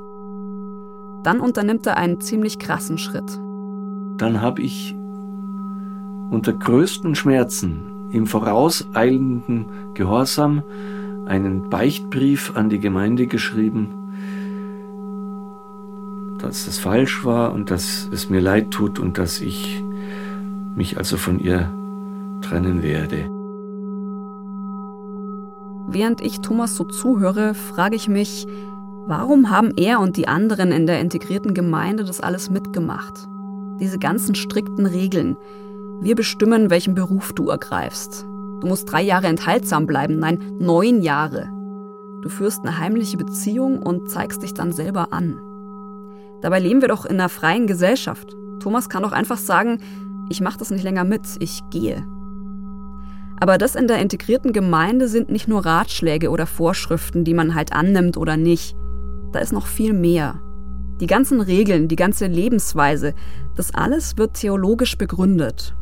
Dann 1.25 1.41
unternimmt 1.41 1.85
er 1.89 1.97
einen 1.97 2.21
ziemlich 2.21 2.61
krassen 2.61 2.97
Schritt. 2.97 3.41
Dann 4.19 4.41
habe 4.41 4.63
ich 4.63 4.95
unter 6.31 6.53
größten 6.53 7.17
Schmerzen 7.17 8.09
im 8.13 8.29
vorauseilenden 8.29 9.95
Gehorsam 9.95 10.63
einen 11.27 11.71
Beichtbrief 11.71 12.57
an 12.57 12.69
die 12.69 12.79
Gemeinde 12.79 13.27
geschrieben, 13.27 14.06
dass 16.39 16.67
es 16.67 16.79
falsch 16.79 17.25
war 17.25 17.53
und 17.53 17.71
dass 17.71 18.09
es 18.13 18.31
mir 18.31 18.41
leid 18.41 18.71
tut 18.71 18.99
und 18.99 19.19
dass 19.19 19.41
ich 19.41 19.83
mich 20.75 20.99
also 20.99 21.17
von 21.17 21.39
ihr 21.39 21.73
trennen 22.43 22.83
werde. 22.83 23.31
Während 25.89 26.21
ich 26.21 26.41
Thomas 26.41 26.77
so 26.77 26.85
zuhöre, 26.85 27.55
frage 27.55 27.97
ich 27.97 28.09
mich, 28.09 28.47
warum 29.07 29.51
haben 29.51 29.73
er 29.77 30.01
und 30.01 30.17
die 30.17 30.29
anderen 30.29 30.73
in 30.73 30.87
der 30.87 31.01
integrierten 31.01 31.55
Gemeinde 31.55 32.05
das 32.05 32.21
alles 32.21 32.51
mitgemacht? 32.51 33.27
Diese 33.81 33.99
ganzen 33.99 34.35
strikten 34.35 34.87
Regeln, 34.87 35.37
wir 36.01 36.15
bestimmen, 36.15 36.71
welchen 36.71 36.95
Beruf 36.95 37.33
du 37.33 37.49
ergreifst. 37.49 38.27
Du 38.61 38.67
musst 38.67 38.91
drei 38.91 39.03
Jahre 39.03 39.29
enthaltsam 39.29 39.87
bleiben, 39.87 40.19
nein, 40.19 40.41
neun 40.59 41.03
Jahre. 41.03 41.49
Du 42.23 42.29
führst 42.29 42.63
eine 42.63 42.79
heimliche 42.79 43.17
Beziehung 43.17 43.83
und 43.83 44.11
zeigst 44.11 44.43
dich 44.43 44.55
dann 44.55 44.73
selber 44.73 45.13
an. 45.13 45.41
Dabei 46.47 46.61
leben 46.61 46.81
wir 46.81 46.87
doch 46.87 47.05
in 47.05 47.19
einer 47.19 47.29
freien 47.29 47.67
Gesellschaft. 47.67 48.37
Thomas 48.61 48.89
kann 48.89 49.03
doch 49.03 49.11
einfach 49.11 49.37
sagen, 49.37 49.81
ich 50.31 50.41
mache 50.41 50.61
das 50.61 50.71
nicht 50.71 50.85
länger 50.85 51.03
mit, 51.03 51.23
ich 51.41 51.61
gehe. 51.73 52.07
Aber 53.41 53.59
das 53.59 53.75
in 53.75 53.89
der 53.89 53.99
integrierten 53.99 54.53
Gemeinde 54.53 55.09
sind 55.09 55.29
nicht 55.29 55.49
nur 55.49 55.67
Ratschläge 55.67 56.31
oder 56.31 56.47
Vorschriften, 56.47 57.25
die 57.25 57.35
man 57.35 57.57
halt 57.57 57.73
annimmt 57.73 58.17
oder 58.17 58.37
nicht. 58.37 58.77
Da 59.33 59.41
ist 59.41 59.53
noch 59.53 59.67
viel 59.67 59.93
mehr. 59.93 60.41
Die 61.01 61.09
ganzen 61.09 61.41
Regeln, 61.41 61.89
die 61.89 61.97
ganze 61.97 62.29
Lebensweise, 62.29 63.13
das 63.57 63.75
alles 63.75 64.17
wird 64.17 64.35
theologisch 64.35 64.97
begründet. 64.97 65.75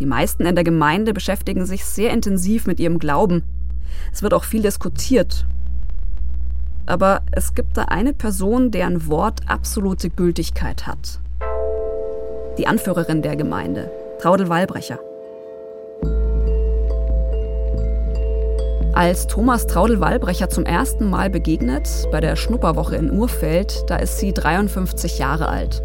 Die 0.00 0.06
meisten 0.06 0.46
in 0.46 0.54
der 0.54 0.64
Gemeinde 0.64 1.12
beschäftigen 1.12 1.66
sich 1.66 1.84
sehr 1.84 2.10
intensiv 2.14 2.66
mit 2.66 2.80
ihrem 2.80 3.00
Glauben. 3.00 3.42
Es 4.14 4.22
wird 4.22 4.32
auch 4.32 4.44
viel 4.44 4.62
diskutiert. 4.62 5.44
Aber 6.90 7.20
es 7.30 7.54
gibt 7.54 7.76
da 7.76 7.82
eine 7.82 8.12
Person, 8.12 8.72
deren 8.72 9.06
Wort 9.06 9.42
absolute 9.46 10.10
Gültigkeit 10.10 10.88
hat. 10.88 11.20
Die 12.58 12.66
Anführerin 12.66 13.22
der 13.22 13.36
Gemeinde, 13.36 13.92
Traudel 14.18 14.48
Wallbrecher. 14.48 14.98
Als 18.92 19.28
Thomas 19.28 19.68
Traudel 19.68 20.00
Wallbrecher 20.00 20.50
zum 20.50 20.66
ersten 20.66 21.08
Mal 21.08 21.30
begegnet, 21.30 21.88
bei 22.10 22.18
der 22.18 22.34
Schnupperwoche 22.34 22.96
in 22.96 23.12
Urfeld, 23.12 23.84
da 23.86 23.94
ist 23.94 24.18
sie 24.18 24.32
53 24.32 25.20
Jahre 25.20 25.46
alt. 25.46 25.84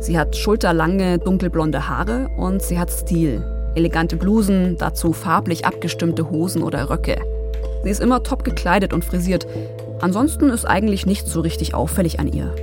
Sie 0.00 0.18
hat 0.18 0.34
schulterlange, 0.34 1.20
dunkelblonde 1.20 1.88
Haare 1.88 2.28
und 2.36 2.60
sie 2.60 2.80
hat 2.80 2.90
Stil. 2.90 3.44
Elegante 3.76 4.16
Blusen, 4.16 4.76
dazu 4.78 5.12
farblich 5.12 5.64
abgestimmte 5.64 6.28
Hosen 6.28 6.64
oder 6.64 6.90
Röcke. 6.90 7.20
Sie 7.84 7.90
ist 7.90 8.00
immer 8.00 8.24
top 8.24 8.42
gekleidet 8.42 8.92
und 8.92 9.04
frisiert. 9.04 9.46
Ansonsten 10.00 10.48
ist 10.50 10.64
eigentlich 10.64 11.04
nichts 11.04 11.30
so 11.30 11.40
richtig 11.40 11.74
auffällig 11.74 12.20
an 12.20 12.26
ihr. 12.26 12.54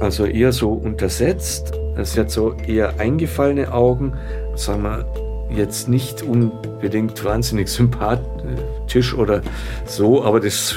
Also 0.00 0.24
eher 0.24 0.52
so 0.52 0.70
untersetzt. 0.70 1.72
Sie 2.02 2.20
hat 2.20 2.30
so 2.30 2.54
eher 2.54 2.98
eingefallene 2.98 3.72
Augen. 3.72 4.14
Sagen 4.54 4.82
wir 4.84 5.04
jetzt 5.54 5.88
nicht 5.88 6.22
unbedingt 6.22 7.22
wahnsinnig 7.24 7.68
sympathisch 7.68 9.14
oder 9.14 9.42
so, 9.84 10.24
aber 10.24 10.40
das 10.40 10.76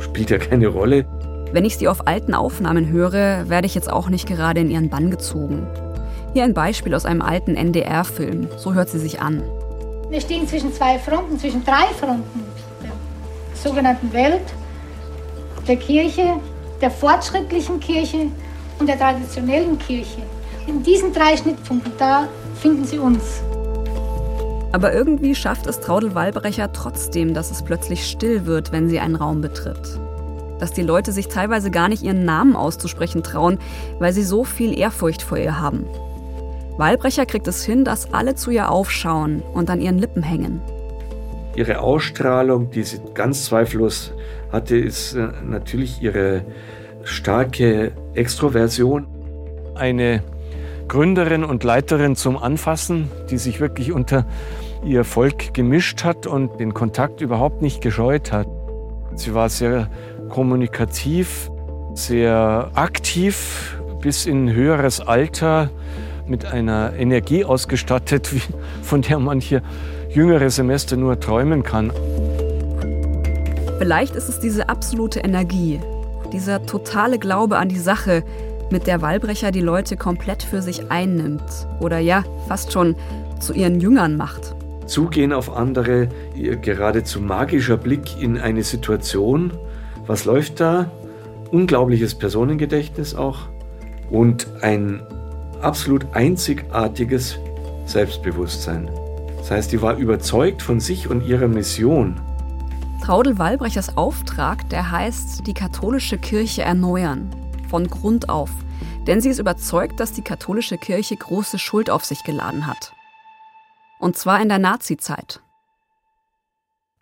spielt 0.00 0.30
ja 0.30 0.38
keine 0.38 0.68
Rolle. 0.68 1.04
Wenn 1.50 1.64
ich 1.64 1.78
sie 1.78 1.88
auf 1.88 2.06
alten 2.06 2.34
Aufnahmen 2.34 2.88
höre, 2.90 3.48
werde 3.48 3.66
ich 3.66 3.74
jetzt 3.74 3.90
auch 3.90 4.10
nicht 4.10 4.28
gerade 4.28 4.60
in 4.60 4.70
ihren 4.70 4.90
Bann 4.90 5.10
gezogen. 5.10 5.66
Hier 6.34 6.44
ein 6.44 6.54
Beispiel 6.54 6.94
aus 6.94 7.06
einem 7.06 7.22
alten 7.22 7.56
NDR-Film. 7.56 8.48
So 8.58 8.74
hört 8.74 8.90
sie 8.90 8.98
sich 8.98 9.20
an. 9.20 9.42
Wir 10.10 10.20
stehen 10.20 10.46
zwischen 10.46 10.72
zwei 10.72 10.98
Fronten, 10.98 11.38
zwischen 11.38 11.64
drei 11.64 11.86
Fronten. 11.98 12.44
Der 12.82 12.92
sogenannten 13.54 14.12
Welt, 14.12 14.42
der 15.68 15.76
Kirche, 15.76 16.40
der 16.80 16.90
fortschrittlichen 16.90 17.78
Kirche 17.78 18.26
und 18.78 18.88
der 18.88 18.98
traditionellen 18.98 19.78
Kirche. 19.78 20.22
In 20.66 20.82
diesen 20.82 21.12
drei 21.12 21.36
Schnittpunkten, 21.36 21.92
da 21.98 22.28
finden 22.60 22.84
Sie 22.84 22.98
uns. 22.98 23.42
Aber 24.72 24.92
irgendwie 24.92 25.34
schafft 25.34 25.66
es 25.66 25.80
Traudel 25.80 26.14
Walbrecher 26.14 26.72
trotzdem, 26.72 27.32
dass 27.32 27.50
es 27.50 27.62
plötzlich 27.62 28.06
still 28.06 28.44
wird, 28.44 28.70
wenn 28.70 28.88
sie 28.88 29.00
einen 29.00 29.16
Raum 29.16 29.40
betritt. 29.40 29.98
Dass 30.58 30.72
die 30.72 30.82
Leute 30.82 31.12
sich 31.12 31.28
teilweise 31.28 31.70
gar 31.70 31.88
nicht 31.88 32.02
ihren 32.02 32.24
Namen 32.24 32.54
auszusprechen 32.54 33.22
trauen, 33.22 33.58
weil 33.98 34.12
sie 34.12 34.24
so 34.24 34.44
viel 34.44 34.78
Ehrfurcht 34.78 35.22
vor 35.22 35.38
ihr 35.38 35.58
haben. 35.58 35.86
Walbrecher 36.76 37.24
kriegt 37.24 37.48
es 37.48 37.64
hin, 37.64 37.84
dass 37.84 38.12
alle 38.12 38.34
zu 38.34 38.50
ihr 38.50 38.70
aufschauen 38.70 39.42
und 39.54 39.70
an 39.70 39.80
ihren 39.80 39.98
Lippen 39.98 40.22
hängen. 40.22 40.60
Ihre 41.56 41.80
Ausstrahlung, 41.80 42.70
die 42.70 42.82
sie 42.84 43.00
ganz 43.14 43.46
zweifellos 43.46 44.12
hatte, 44.52 44.76
ist 44.76 45.14
äh, 45.14 45.28
natürlich 45.44 46.02
ihre 46.02 46.42
starke 47.04 47.92
Extroversion. 48.14 49.06
Eine 49.74 50.22
Gründerin 50.88 51.44
und 51.44 51.64
Leiterin 51.64 52.16
zum 52.16 52.36
Anfassen, 52.36 53.10
die 53.30 53.38
sich 53.38 53.60
wirklich 53.60 53.92
unter 53.92 54.26
ihr 54.84 55.04
Volk 55.04 55.54
gemischt 55.54 56.04
hat 56.04 56.26
und 56.26 56.60
den 56.60 56.72
Kontakt 56.72 57.20
überhaupt 57.20 57.62
nicht 57.62 57.80
gescheut 57.80 58.32
hat. 58.32 58.46
Sie 59.14 59.34
war 59.34 59.48
sehr 59.48 59.90
kommunikativ, 60.28 61.50
sehr 61.94 62.70
aktiv 62.74 63.78
bis 64.00 64.26
in 64.26 64.52
höheres 64.52 65.00
Alter 65.00 65.70
mit 66.26 66.44
einer 66.44 66.92
Energie 66.96 67.44
ausgestattet, 67.44 68.30
von 68.82 69.02
der 69.02 69.18
manche 69.18 69.62
jüngere 70.10 70.50
Semester 70.50 70.96
nur 70.96 71.18
träumen 71.20 71.62
kann. 71.62 71.92
Vielleicht 73.78 74.16
ist 74.16 74.28
es 74.28 74.40
diese 74.40 74.68
absolute 74.68 75.20
Energie, 75.20 75.78
dieser 76.32 76.66
totale 76.66 77.20
Glaube 77.20 77.58
an 77.58 77.68
die 77.68 77.78
Sache, 77.78 78.24
mit 78.70 78.88
der 78.88 79.00
Wallbrecher 79.02 79.52
die 79.52 79.60
Leute 79.60 79.96
komplett 79.96 80.42
für 80.42 80.62
sich 80.62 80.90
einnimmt 80.90 81.68
oder 81.80 81.98
ja, 81.98 82.24
fast 82.48 82.72
schon 82.72 82.96
zu 83.38 83.54
ihren 83.54 83.80
Jüngern 83.80 84.16
macht. 84.16 84.56
Zugehen 84.86 85.32
auf 85.32 85.56
andere, 85.56 86.08
ihr 86.34 86.56
geradezu 86.56 87.20
magischer 87.20 87.76
Blick 87.76 88.20
in 88.20 88.36
eine 88.36 88.64
Situation. 88.64 89.52
Was 90.08 90.24
läuft 90.24 90.58
da? 90.58 90.90
Unglaubliches 91.52 92.16
Personengedächtnis 92.16 93.14
auch 93.14 93.48
und 94.10 94.48
ein 94.60 95.02
absolut 95.62 96.04
einzigartiges 96.14 97.38
Selbstbewusstsein. 97.86 98.90
Das 99.38 99.52
heißt, 99.52 99.72
die 99.72 99.80
war 99.80 99.96
überzeugt 99.96 100.62
von 100.62 100.80
sich 100.80 101.08
und 101.08 101.24
ihrer 101.24 101.48
Mission. 101.48 102.20
Traudel 103.00 103.38
Wallbrechers 103.38 103.96
Auftrag, 103.96 104.68
der 104.68 104.90
heißt, 104.90 105.46
die 105.46 105.54
katholische 105.54 106.18
Kirche 106.18 106.62
erneuern. 106.62 107.30
Von 107.70 107.86
Grund 107.86 108.28
auf. 108.28 108.50
Denn 109.06 109.20
sie 109.20 109.30
ist 109.30 109.38
überzeugt, 109.38 109.98
dass 110.00 110.12
die 110.12 110.22
katholische 110.22 110.76
Kirche 110.76 111.16
große 111.16 111.58
Schuld 111.58 111.88
auf 111.88 112.04
sich 112.04 112.22
geladen 112.24 112.66
hat. 112.66 112.92
Und 113.98 114.16
zwar 114.16 114.42
in 114.42 114.48
der 114.48 114.58
Nazizeit. 114.58 115.40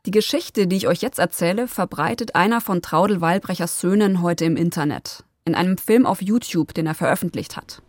Die 0.07 0.13
Geschichte, 0.13 0.69
die 0.69 0.77
ich 0.77 0.87
euch 0.87 1.03
jetzt 1.03 1.19
erzähle, 1.19 1.67
verbreitet 1.67 2.37
einer 2.37 2.61
von 2.61 2.83
Traudel 2.83 3.21
Wallbrechers 3.21 3.81
Söhnen 3.81 4.23
heute 4.23 4.45
im 4.45 4.57
Internet. 4.57 5.25
In 5.45 5.57
einem 5.57 5.79
Film 5.79 6.07
auf 6.07 6.23
YouTube, 6.23 6.75
den 6.75 6.87
er 6.87 6.95
veröffentlicht 6.95 7.57
hat. 7.57 7.83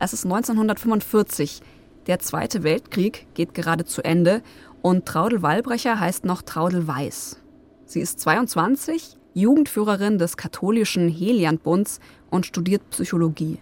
Es 0.00 0.12
ist 0.12 0.24
1945. 0.24 1.62
Der 2.08 2.18
Zweite 2.18 2.64
Weltkrieg 2.64 3.26
geht 3.34 3.54
gerade 3.54 3.84
zu 3.84 4.02
Ende 4.02 4.42
und 4.84 5.06
Traudel 5.06 5.40
Wallbrecher 5.40 5.98
heißt 5.98 6.26
noch 6.26 6.42
Traudel 6.42 6.86
Weiß. 6.86 7.38
Sie 7.86 8.00
ist 8.00 8.20
22, 8.20 9.16
Jugendführerin 9.32 10.18
des 10.18 10.36
katholischen 10.36 11.08
Heliantbunds 11.08 12.00
und 12.28 12.44
studiert 12.44 12.90
Psychologie. 12.90 13.60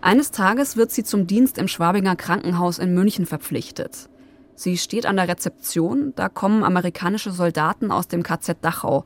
Eines 0.00 0.32
Tages 0.32 0.76
wird 0.76 0.90
sie 0.90 1.04
zum 1.04 1.28
Dienst 1.28 1.56
im 1.56 1.68
Schwabinger 1.68 2.16
Krankenhaus 2.16 2.80
in 2.80 2.94
München 2.94 3.26
verpflichtet. 3.26 4.08
Sie 4.56 4.76
steht 4.76 5.06
an 5.06 5.14
der 5.14 5.28
Rezeption, 5.28 6.12
da 6.16 6.28
kommen 6.28 6.64
amerikanische 6.64 7.30
Soldaten 7.30 7.92
aus 7.92 8.08
dem 8.08 8.24
KZ 8.24 8.56
Dachau 8.60 9.04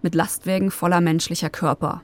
mit 0.00 0.14
Lastwägen 0.14 0.70
voller 0.70 1.00
menschlicher 1.00 1.50
Körper. 1.50 2.02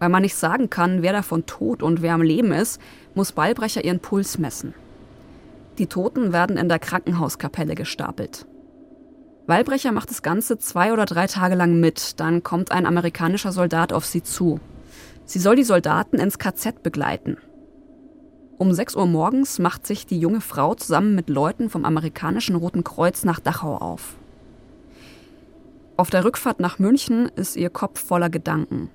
Weil 0.00 0.08
man 0.08 0.22
nicht 0.22 0.34
sagen 0.34 0.70
kann, 0.70 1.02
wer 1.02 1.12
davon 1.12 1.46
tot 1.46 1.84
und 1.84 2.02
wer 2.02 2.14
am 2.14 2.22
Leben 2.22 2.50
ist, 2.50 2.80
muss 3.14 3.30
Ballbrecher 3.30 3.84
ihren 3.84 4.00
Puls 4.00 4.38
messen. 4.38 4.74
Die 5.78 5.86
Toten 5.86 6.32
werden 6.32 6.56
in 6.56 6.68
der 6.68 6.78
Krankenhauskapelle 6.78 7.74
gestapelt. 7.74 8.46
Wallbrecher 9.46 9.92
macht 9.92 10.10
das 10.10 10.22
Ganze 10.22 10.58
zwei 10.58 10.92
oder 10.92 11.04
drei 11.04 11.26
Tage 11.26 11.54
lang 11.54 11.80
mit, 11.80 12.20
dann 12.20 12.42
kommt 12.42 12.70
ein 12.70 12.86
amerikanischer 12.86 13.52
Soldat 13.52 13.92
auf 13.92 14.04
sie 14.04 14.22
zu. 14.22 14.60
Sie 15.24 15.38
soll 15.38 15.56
die 15.56 15.64
Soldaten 15.64 16.18
ins 16.18 16.38
KZ 16.38 16.82
begleiten. 16.82 17.38
Um 18.58 18.72
6 18.72 18.96
Uhr 18.96 19.06
morgens 19.06 19.58
macht 19.58 19.86
sich 19.86 20.06
die 20.06 20.20
junge 20.20 20.40
Frau 20.40 20.74
zusammen 20.74 21.14
mit 21.14 21.28
Leuten 21.28 21.70
vom 21.70 21.84
amerikanischen 21.84 22.54
Roten 22.54 22.84
Kreuz 22.84 23.24
nach 23.24 23.40
Dachau 23.40 23.76
auf. 23.76 24.16
Auf 25.96 26.10
der 26.10 26.24
Rückfahrt 26.24 26.60
nach 26.60 26.78
München 26.78 27.30
ist 27.34 27.56
ihr 27.56 27.70
Kopf 27.70 28.04
voller 28.04 28.30
Gedanken. 28.30 28.90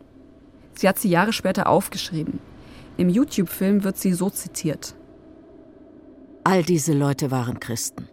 Sie 0.75 0.87
hat 0.87 0.99
sie 0.99 1.09
Jahre 1.09 1.33
später 1.33 1.67
aufgeschrieben. 1.67 2.39
Im 2.97 3.09
YouTube-Film 3.09 3.83
wird 3.83 3.97
sie 3.97 4.13
so 4.13 4.29
zitiert. 4.29 4.95
All 6.49 6.63
diese 6.63 6.93
Leute 6.93 7.29
waren 7.29 7.60
Christen. 7.60 8.07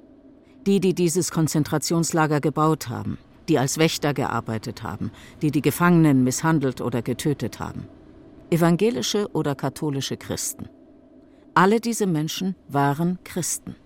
Die, 0.67 0.81
die 0.81 0.93
dieses 0.93 1.31
Konzentrationslager 1.31 2.41
gebaut 2.41 2.89
haben, 2.89 3.17
die 3.49 3.61
als 3.61 3.79
Wächter 3.79 4.13
gearbeitet 4.13 4.83
haben, 4.83 5.13
die 5.41 5.53
die 5.53 5.63
Gefangenen 5.63 6.25
misshandelt 6.25 6.81
oder 6.81 7.01
getötet 7.01 7.61
haben. 7.61 7.87
Evangelische 8.51 9.31
oder 9.35 9.55
katholische 9.55 10.17
Christen. 10.17 10.69
Alle 11.55 11.79
diese 11.79 12.09
Menschen 12.09 12.57
waren 12.67 13.21
Christen. 13.23 13.77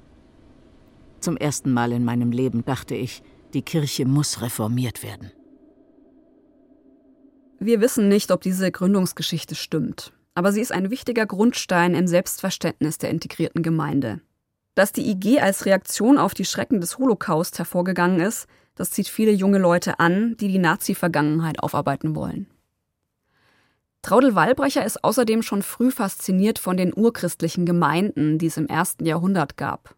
Zum 1.20 1.36
ersten 1.36 1.70
Mal 1.70 1.92
in 1.92 2.06
meinem 2.06 2.32
Leben 2.32 2.64
dachte 2.64 2.94
ich, 2.94 3.22
die 3.52 3.60
Kirche 3.60 4.06
muss 4.06 4.40
reformiert 4.40 5.02
werden. 5.02 5.30
Wir 7.58 7.82
wissen 7.82 8.08
nicht, 8.08 8.30
ob 8.30 8.40
diese 8.40 8.72
Gründungsgeschichte 8.72 9.54
stimmt, 9.54 10.14
aber 10.34 10.52
sie 10.52 10.62
ist 10.62 10.72
ein 10.72 10.88
wichtiger 10.88 11.26
Grundstein 11.26 11.94
im 11.94 12.06
Selbstverständnis 12.06 12.96
der 12.96 13.10
integrierten 13.10 13.62
Gemeinde. 13.62 14.22
Dass 14.78 14.92
die 14.92 15.10
IG 15.10 15.40
als 15.40 15.66
Reaktion 15.66 16.18
auf 16.18 16.34
die 16.34 16.44
Schrecken 16.44 16.80
des 16.80 16.98
Holocaust 16.98 17.58
hervorgegangen 17.58 18.20
ist, 18.20 18.46
das 18.76 18.92
zieht 18.92 19.08
viele 19.08 19.32
junge 19.32 19.58
Leute 19.58 19.98
an, 19.98 20.36
die 20.36 20.46
die 20.46 20.60
Nazi-Vergangenheit 20.60 21.60
aufarbeiten 21.60 22.14
wollen. 22.14 22.46
Traudel 24.02 24.36
Wallbrecher 24.36 24.84
ist 24.84 25.02
außerdem 25.02 25.42
schon 25.42 25.62
früh 25.62 25.90
fasziniert 25.90 26.60
von 26.60 26.76
den 26.76 26.94
urchristlichen 26.94 27.66
Gemeinden, 27.66 28.38
die 28.38 28.46
es 28.46 28.56
im 28.56 28.68
ersten 28.68 29.04
Jahrhundert 29.04 29.56
gab. 29.56 29.96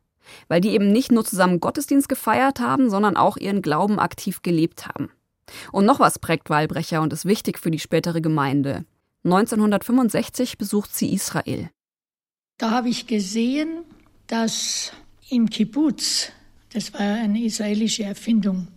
Weil 0.48 0.62
die 0.62 0.70
eben 0.70 0.90
nicht 0.90 1.12
nur 1.12 1.26
zusammen 1.26 1.60
Gottesdienst 1.60 2.08
gefeiert 2.08 2.58
haben, 2.60 2.88
sondern 2.88 3.18
auch 3.18 3.36
ihren 3.36 3.60
Glauben 3.60 3.98
aktiv 3.98 4.40
gelebt 4.40 4.86
haben. 4.86 5.10
Und 5.72 5.84
noch 5.84 6.00
was 6.00 6.18
prägt 6.18 6.48
Wallbrecher 6.48 7.02
und 7.02 7.12
ist 7.12 7.26
wichtig 7.26 7.58
für 7.58 7.70
die 7.70 7.80
spätere 7.80 8.22
Gemeinde. 8.22 8.86
1965 9.24 10.56
besucht 10.56 10.94
sie 10.94 11.12
Israel. 11.12 11.68
Da 12.56 12.70
habe 12.70 12.88
ich 12.88 13.06
gesehen, 13.06 13.84
dass 14.30 14.92
im 15.28 15.50
Kibbutz, 15.50 16.30
das 16.72 16.94
war 16.94 17.00
eine 17.00 17.42
israelische 17.42 18.04
Erfindung, 18.04 18.68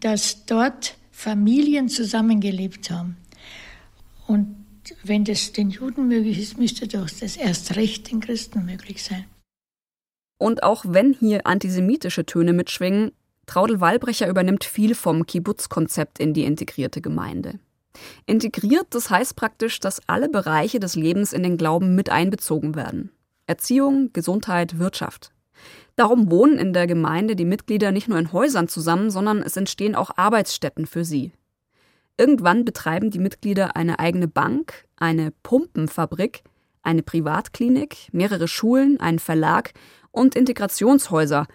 dass 0.00 0.44
dort 0.44 0.96
Familien 1.12 1.88
zusammengelebt 1.88 2.90
haben. 2.90 3.16
Und 4.26 4.56
wenn 5.04 5.24
das 5.24 5.52
den 5.52 5.70
Juden 5.70 6.08
möglich 6.08 6.40
ist, 6.40 6.58
müsste 6.58 6.88
doch 6.88 7.08
das 7.08 7.36
erst 7.36 7.76
recht 7.76 8.10
den 8.10 8.18
Christen 8.18 8.64
möglich 8.64 9.04
sein. 9.04 9.24
Und 10.36 10.64
auch 10.64 10.84
wenn 10.88 11.12
hier 11.12 11.46
antisemitische 11.46 12.26
Töne 12.26 12.52
mitschwingen, 12.52 13.12
Traudel 13.46 13.80
Wallbrecher 13.80 14.28
übernimmt 14.28 14.64
viel 14.64 14.96
vom 14.96 15.26
Kibbutz-Konzept 15.26 16.18
in 16.18 16.34
die 16.34 16.44
integrierte 16.44 17.00
Gemeinde. 17.00 17.60
Integriert, 18.26 18.88
das 18.90 19.10
heißt 19.10 19.36
praktisch, 19.36 19.78
dass 19.78 20.08
alle 20.08 20.28
Bereiche 20.28 20.80
des 20.80 20.96
Lebens 20.96 21.32
in 21.32 21.44
den 21.44 21.56
Glauben 21.56 21.94
mit 21.94 22.10
einbezogen 22.10 22.74
werden. 22.74 23.12
Erziehung, 23.50 24.12
Gesundheit, 24.12 24.78
Wirtschaft. 24.78 25.32
Darum 25.96 26.30
wohnen 26.30 26.56
in 26.56 26.72
der 26.72 26.86
Gemeinde 26.86 27.36
die 27.36 27.44
Mitglieder 27.44 27.92
nicht 27.92 28.08
nur 28.08 28.18
in 28.18 28.32
Häusern 28.32 28.68
zusammen, 28.68 29.10
sondern 29.10 29.42
es 29.42 29.56
entstehen 29.56 29.94
auch 29.94 30.12
Arbeitsstätten 30.16 30.86
für 30.86 31.04
sie. 31.04 31.32
Irgendwann 32.16 32.64
betreiben 32.64 33.10
die 33.10 33.18
Mitglieder 33.18 33.76
eine 33.76 33.98
eigene 33.98 34.28
Bank, 34.28 34.86
eine 34.96 35.32
Pumpenfabrik, 35.42 36.42
eine 36.82 37.02
Privatklinik, 37.02 38.08
mehrere 38.12 38.48
Schulen, 38.48 39.00
einen 39.00 39.18
Verlag 39.18 39.72
und 40.10 40.36
Integrationshäuser, 40.36 41.46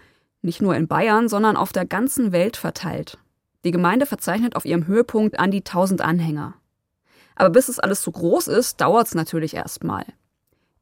nicht 0.42 0.62
nur 0.62 0.76
in 0.76 0.88
Bayern, 0.88 1.30
sondern 1.30 1.58
auf 1.58 1.72
der 1.72 1.86
ganzen 1.86 2.32
Welt 2.32 2.58
verteilt. 2.58 3.18
Die 3.64 3.72
Gemeinde 3.72 4.06
verzeichnet 4.06 4.56
auf 4.56 4.66
ihrem 4.66 4.86
Höhepunkt 4.86 5.40
an 5.40 5.50
die 5.50 5.62
1000 5.62 6.02
Anhänger. 6.02 6.56
Aber 7.36 7.50
bis 7.50 7.70
es 7.70 7.80
alles 7.80 8.04
so 8.04 8.12
groß 8.12 8.48
ist, 8.48 8.80
dauert 8.82 9.08
es 9.08 9.16
natürlich 9.16 9.56
erstmal. 9.56 10.06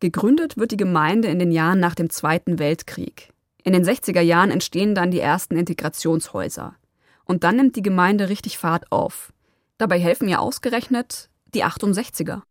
Gegründet 0.03 0.57
wird 0.57 0.71
die 0.71 0.75
Gemeinde 0.75 1.29
in 1.29 1.39
den 1.39 1.49
Jahren 1.49 1.79
nach 1.79 1.95
dem 1.95 2.09
Zweiten 2.09 2.59
Weltkrieg. 2.59 3.29
In 3.63 3.71
den 3.71 3.85
60er 3.85 4.19
Jahren 4.19 4.51
entstehen 4.51 4.95
dann 4.95 5.11
die 5.11 5.21
ersten 5.21 5.55
Integrationshäuser. 5.55 6.75
Und 7.23 7.45
dann 7.45 7.55
nimmt 7.55 7.77
die 7.77 7.81
Gemeinde 7.81 8.27
richtig 8.27 8.57
Fahrt 8.57 8.91
auf. 8.91 9.31
Dabei 9.77 9.97
helfen 10.01 10.27
ihr 10.27 10.41
ausgerechnet 10.41 11.29
die 11.53 11.63
68er. 11.63 12.41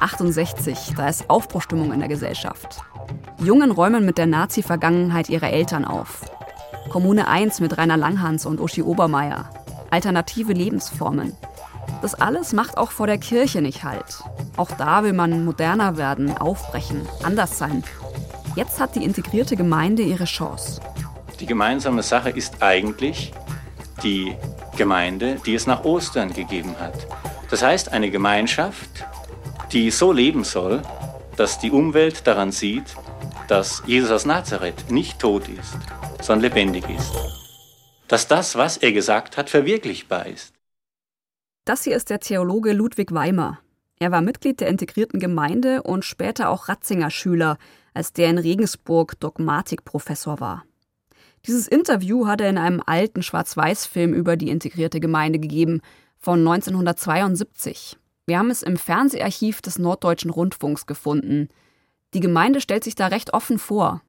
68, 0.00 0.94
da 0.96 1.08
ist 1.08 1.30
Aufbruchstimmung 1.30 1.92
in 1.92 2.00
der 2.00 2.08
Gesellschaft. 2.08 2.80
Jungen 3.38 3.70
räumen 3.70 4.04
mit 4.04 4.18
der 4.18 4.26
Nazi-Vergangenheit 4.26 5.28
ihrer 5.28 5.50
Eltern 5.50 5.84
auf. 5.84 6.24
Kommune 6.90 7.28
1 7.28 7.60
mit 7.60 7.78
Rainer 7.78 7.96
Langhans 7.96 8.44
und 8.44 8.58
Uschi 8.58 8.82
Obermeier. 8.82 9.50
Alternative 9.92 10.52
Lebensformen. 10.52 11.36
Das 12.00 12.14
alles 12.14 12.52
macht 12.52 12.78
auch 12.78 12.92
vor 12.92 13.08
der 13.08 13.18
Kirche 13.18 13.60
nicht 13.60 13.82
halt. 13.82 14.22
Auch 14.56 14.70
da 14.70 15.02
will 15.02 15.12
man 15.12 15.44
moderner 15.44 15.96
werden, 15.96 16.36
aufbrechen, 16.36 17.08
anders 17.24 17.58
sein. 17.58 17.82
Jetzt 18.54 18.80
hat 18.80 18.94
die 18.94 19.04
integrierte 19.04 19.56
Gemeinde 19.56 20.02
ihre 20.02 20.24
Chance. 20.24 20.80
Die 21.40 21.46
gemeinsame 21.46 22.02
Sache 22.02 22.30
ist 22.30 22.62
eigentlich 22.62 23.32
die 24.02 24.34
Gemeinde, 24.76 25.36
die 25.44 25.54
es 25.54 25.66
nach 25.66 25.84
Ostern 25.84 26.32
gegeben 26.32 26.76
hat. 26.78 27.06
Das 27.50 27.62
heißt, 27.62 27.92
eine 27.92 28.10
Gemeinschaft, 28.10 29.04
die 29.72 29.90
so 29.90 30.12
leben 30.12 30.44
soll, 30.44 30.82
dass 31.36 31.58
die 31.58 31.70
Umwelt 31.70 32.26
daran 32.26 32.52
sieht, 32.52 32.96
dass 33.48 33.82
Jesus 33.86 34.10
aus 34.10 34.24
Nazareth 34.24 34.90
nicht 34.90 35.18
tot 35.18 35.48
ist, 35.48 35.78
sondern 36.20 36.50
lebendig 36.52 36.84
ist. 36.88 37.12
Dass 38.06 38.28
das, 38.28 38.56
was 38.56 38.76
er 38.76 38.92
gesagt 38.92 39.36
hat, 39.36 39.50
verwirklichbar 39.50 40.26
ist. 40.26 40.57
Das 41.68 41.84
hier 41.84 41.96
ist 41.96 42.08
der 42.08 42.18
Theologe 42.18 42.72
Ludwig 42.72 43.12
Weimer. 43.12 43.58
Er 43.98 44.10
war 44.10 44.22
Mitglied 44.22 44.58
der 44.60 44.68
integrierten 44.68 45.20
Gemeinde 45.20 45.82
und 45.82 46.02
später 46.02 46.48
auch 46.48 46.70
Ratzinger 46.70 47.10
Schüler, 47.10 47.58
als 47.92 48.14
der 48.14 48.30
in 48.30 48.38
Regensburg 48.38 49.20
Dogmatikprofessor 49.20 50.40
war. 50.40 50.64
Dieses 51.44 51.68
Interview 51.68 52.26
hat 52.26 52.40
er 52.40 52.48
in 52.48 52.56
einem 52.56 52.82
alten 52.86 53.22
Schwarz-Weiß-Film 53.22 54.14
über 54.14 54.38
die 54.38 54.48
integrierte 54.48 54.98
Gemeinde 54.98 55.38
gegeben, 55.38 55.82
von 56.16 56.38
1972. 56.38 57.98
Wir 58.24 58.38
haben 58.38 58.48
es 58.48 58.62
im 58.62 58.78
Fernseharchiv 58.78 59.60
des 59.60 59.78
Norddeutschen 59.78 60.30
Rundfunks 60.30 60.86
gefunden. 60.86 61.50
Die 62.14 62.20
Gemeinde 62.20 62.62
stellt 62.62 62.84
sich 62.84 62.94
da 62.94 63.08
recht 63.08 63.34
offen 63.34 63.58
vor. 63.58 64.00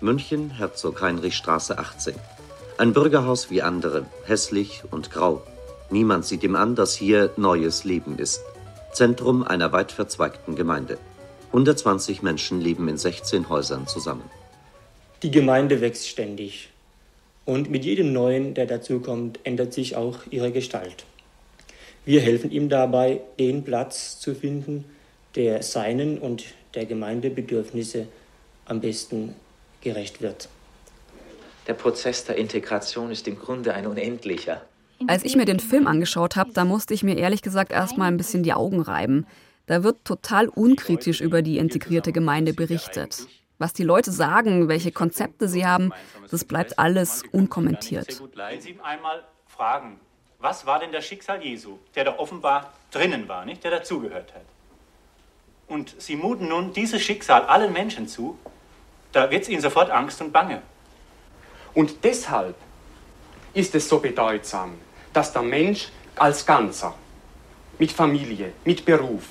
München, 0.00 0.50
Herzog-Heinrich-Straße 0.50 1.78
18. 1.78 2.16
Ein 2.78 2.92
Bürgerhaus 2.92 3.50
wie 3.50 3.60
andere, 3.60 4.06
hässlich 4.24 4.84
und 4.92 5.10
grau. 5.10 5.42
Niemand 5.90 6.24
sieht 6.24 6.44
ihm 6.44 6.54
an, 6.54 6.76
dass 6.76 6.94
hier 6.94 7.32
neues 7.36 7.82
Leben 7.82 8.20
ist. 8.20 8.40
Zentrum 8.92 9.42
einer 9.42 9.72
weit 9.72 9.90
verzweigten 9.90 10.54
Gemeinde. 10.54 10.96
120 11.48 12.22
Menschen 12.22 12.60
leben 12.60 12.86
in 12.86 12.96
16 12.96 13.48
Häusern 13.48 13.88
zusammen. 13.88 14.22
Die 15.24 15.32
Gemeinde 15.32 15.80
wächst 15.80 16.06
ständig. 16.06 16.68
Und 17.44 17.68
mit 17.68 17.84
jedem 17.84 18.12
Neuen, 18.12 18.54
der 18.54 18.66
dazukommt, 18.66 19.40
ändert 19.42 19.72
sich 19.72 19.96
auch 19.96 20.20
ihre 20.30 20.52
Gestalt. 20.52 21.04
Wir 22.04 22.20
helfen 22.20 22.52
ihm 22.52 22.68
dabei, 22.68 23.22
den 23.40 23.64
Platz 23.64 24.20
zu 24.20 24.36
finden, 24.36 24.84
der 25.34 25.64
seinen 25.64 26.18
und 26.18 26.44
der 26.76 26.86
Gemeindebedürfnisse 26.86 28.06
am 28.66 28.80
besten 28.80 29.34
gerecht 29.80 30.22
wird. 30.22 30.48
Der 31.68 31.74
Prozess 31.74 32.24
der 32.24 32.36
Integration 32.36 33.10
ist 33.10 33.28
im 33.28 33.38
Grunde 33.38 33.74
ein 33.74 33.86
unendlicher. 33.86 34.62
Als 35.06 35.22
ich 35.22 35.36
mir 35.36 35.44
den 35.44 35.60
Film 35.60 35.86
angeschaut 35.86 36.34
habe, 36.34 36.50
da 36.52 36.64
musste 36.64 36.94
ich 36.94 37.02
mir 37.02 37.18
ehrlich 37.18 37.42
gesagt 37.42 37.70
erstmal 37.72 38.08
ein 38.08 38.16
bisschen 38.16 38.42
die 38.42 38.54
Augen 38.54 38.80
reiben. 38.80 39.26
Da 39.66 39.84
wird 39.84 40.02
total 40.04 40.48
unkritisch 40.48 41.20
über 41.20 41.42
die 41.42 41.58
integrierte 41.58 42.10
Gemeinde 42.10 42.54
berichtet. 42.54 43.28
Was 43.58 43.74
die 43.74 43.82
Leute 43.82 44.10
sagen, 44.10 44.68
welche 44.68 44.92
Konzepte 44.92 45.46
sie 45.46 45.66
haben, 45.66 45.92
das 46.30 46.46
bleibt 46.46 46.78
alles 46.78 47.22
unkommentiert. 47.32 48.22
Wenn 48.34 48.60
Sie 48.62 48.78
einmal 48.82 49.24
fragen, 49.46 50.00
was 50.38 50.64
war 50.64 50.78
denn 50.78 50.90
das 50.90 51.04
Schicksal 51.04 51.44
Jesu, 51.44 51.78
der 51.94 52.04
da 52.04 52.18
offenbar 52.18 52.72
drinnen 52.90 53.28
war, 53.28 53.44
nicht, 53.44 53.62
der 53.62 53.72
dazugehört 53.72 54.32
hat? 54.32 54.44
Und 55.66 55.94
Sie 55.98 56.16
muten 56.16 56.48
nun 56.48 56.72
dieses 56.72 57.02
Schicksal 57.02 57.42
allen 57.42 57.74
Menschen 57.74 58.08
zu, 58.08 58.38
da 59.12 59.30
wird 59.30 59.42
es 59.42 59.48
Ihnen 59.50 59.60
sofort 59.60 59.90
Angst 59.90 60.22
und 60.22 60.32
Bange. 60.32 60.62
Und 61.78 62.02
deshalb 62.02 62.56
ist 63.54 63.72
es 63.76 63.88
so 63.88 64.00
bedeutsam, 64.00 64.72
dass 65.12 65.32
der 65.32 65.42
Mensch 65.42 65.90
als 66.16 66.44
Ganzer 66.44 66.92
mit 67.78 67.92
Familie, 67.92 68.50
mit 68.64 68.84
Beruf, 68.84 69.22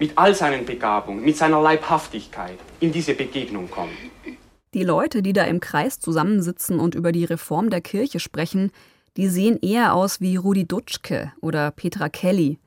mit 0.00 0.18
all 0.18 0.34
seinen 0.34 0.66
Begabungen, 0.66 1.24
mit 1.24 1.36
seiner 1.36 1.62
Leibhaftigkeit 1.62 2.58
in 2.80 2.90
diese 2.90 3.14
Begegnung 3.14 3.70
kommt. 3.70 3.92
Die 4.74 4.82
Leute, 4.82 5.22
die 5.22 5.32
da 5.32 5.44
im 5.44 5.60
Kreis 5.60 6.00
zusammensitzen 6.00 6.80
und 6.80 6.96
über 6.96 7.12
die 7.12 7.24
Reform 7.24 7.70
der 7.70 7.82
Kirche 7.82 8.18
sprechen, 8.18 8.72
die 9.16 9.28
sehen 9.28 9.60
eher 9.62 9.94
aus 9.94 10.20
wie 10.20 10.34
Rudi 10.34 10.66
Dutschke 10.66 11.32
oder 11.40 11.70
Petra 11.70 12.08
Kelly. 12.08 12.58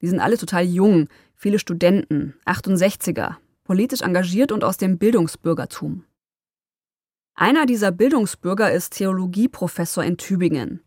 Die 0.00 0.08
sind 0.08 0.18
alle 0.18 0.36
total 0.36 0.64
jung, 0.64 1.06
viele 1.36 1.60
Studenten, 1.60 2.34
68er, 2.44 3.36
politisch 3.62 4.00
engagiert 4.00 4.50
und 4.50 4.64
aus 4.64 4.78
dem 4.78 4.98
Bildungsbürgertum. 4.98 6.02
Einer 7.34 7.64
dieser 7.64 7.92
Bildungsbürger 7.92 8.72
ist 8.72 8.92
Theologieprofessor 8.94 10.04
in 10.04 10.18
Tübingen. 10.18 10.82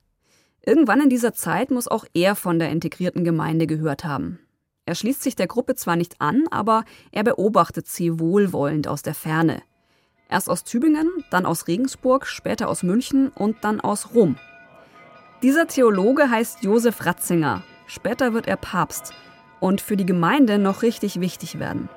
Irgendwann 0.64 1.02
in 1.02 1.10
dieser 1.10 1.34
Zeit 1.34 1.72
muss 1.72 1.88
auch 1.88 2.06
er 2.14 2.36
von 2.36 2.60
der 2.60 2.70
integrierten 2.70 3.24
Gemeinde 3.24 3.66
gehört 3.66 4.06
haben. 4.06 4.40
Er 4.86 4.94
schließt 4.94 5.24
sich 5.24 5.36
der 5.36 5.48
Gruppe 5.48 5.74
zwar 5.74 5.96
nicht 5.96 6.22
an, 6.22 6.46
aber 6.52 6.86
er 7.12 7.24
beobachtet 7.24 7.88
sie 7.88 8.20
wohlwollend 8.20 8.88
aus 8.88 9.02
der 9.02 9.16
Ferne. 9.16 9.64
Erst 10.30 10.48
aus 10.50 10.64
Tübingen, 10.64 11.10
dann 11.32 11.48
aus 11.48 11.68
Regensburg, 11.68 12.28
später 12.28 12.70
aus 12.70 12.84
München 12.84 13.30
und 13.30 13.58
dann 13.64 13.82
aus 13.82 14.14
Rom. 14.14 14.38
Dieser 15.42 15.68
Theologe 15.68 16.30
heißt 16.30 16.64
Josef 16.64 17.06
Ratzinger. 17.06 17.64
Später 17.88 18.34
wird 18.34 18.48
er 18.48 18.58
Papst 18.58 19.14
und 19.60 19.82
für 19.82 19.98
die 19.98 20.06
Gemeinde 20.06 20.60
noch 20.60 20.84
richtig 20.84 21.20
wichtig 21.20 21.60
werden. 21.60 21.90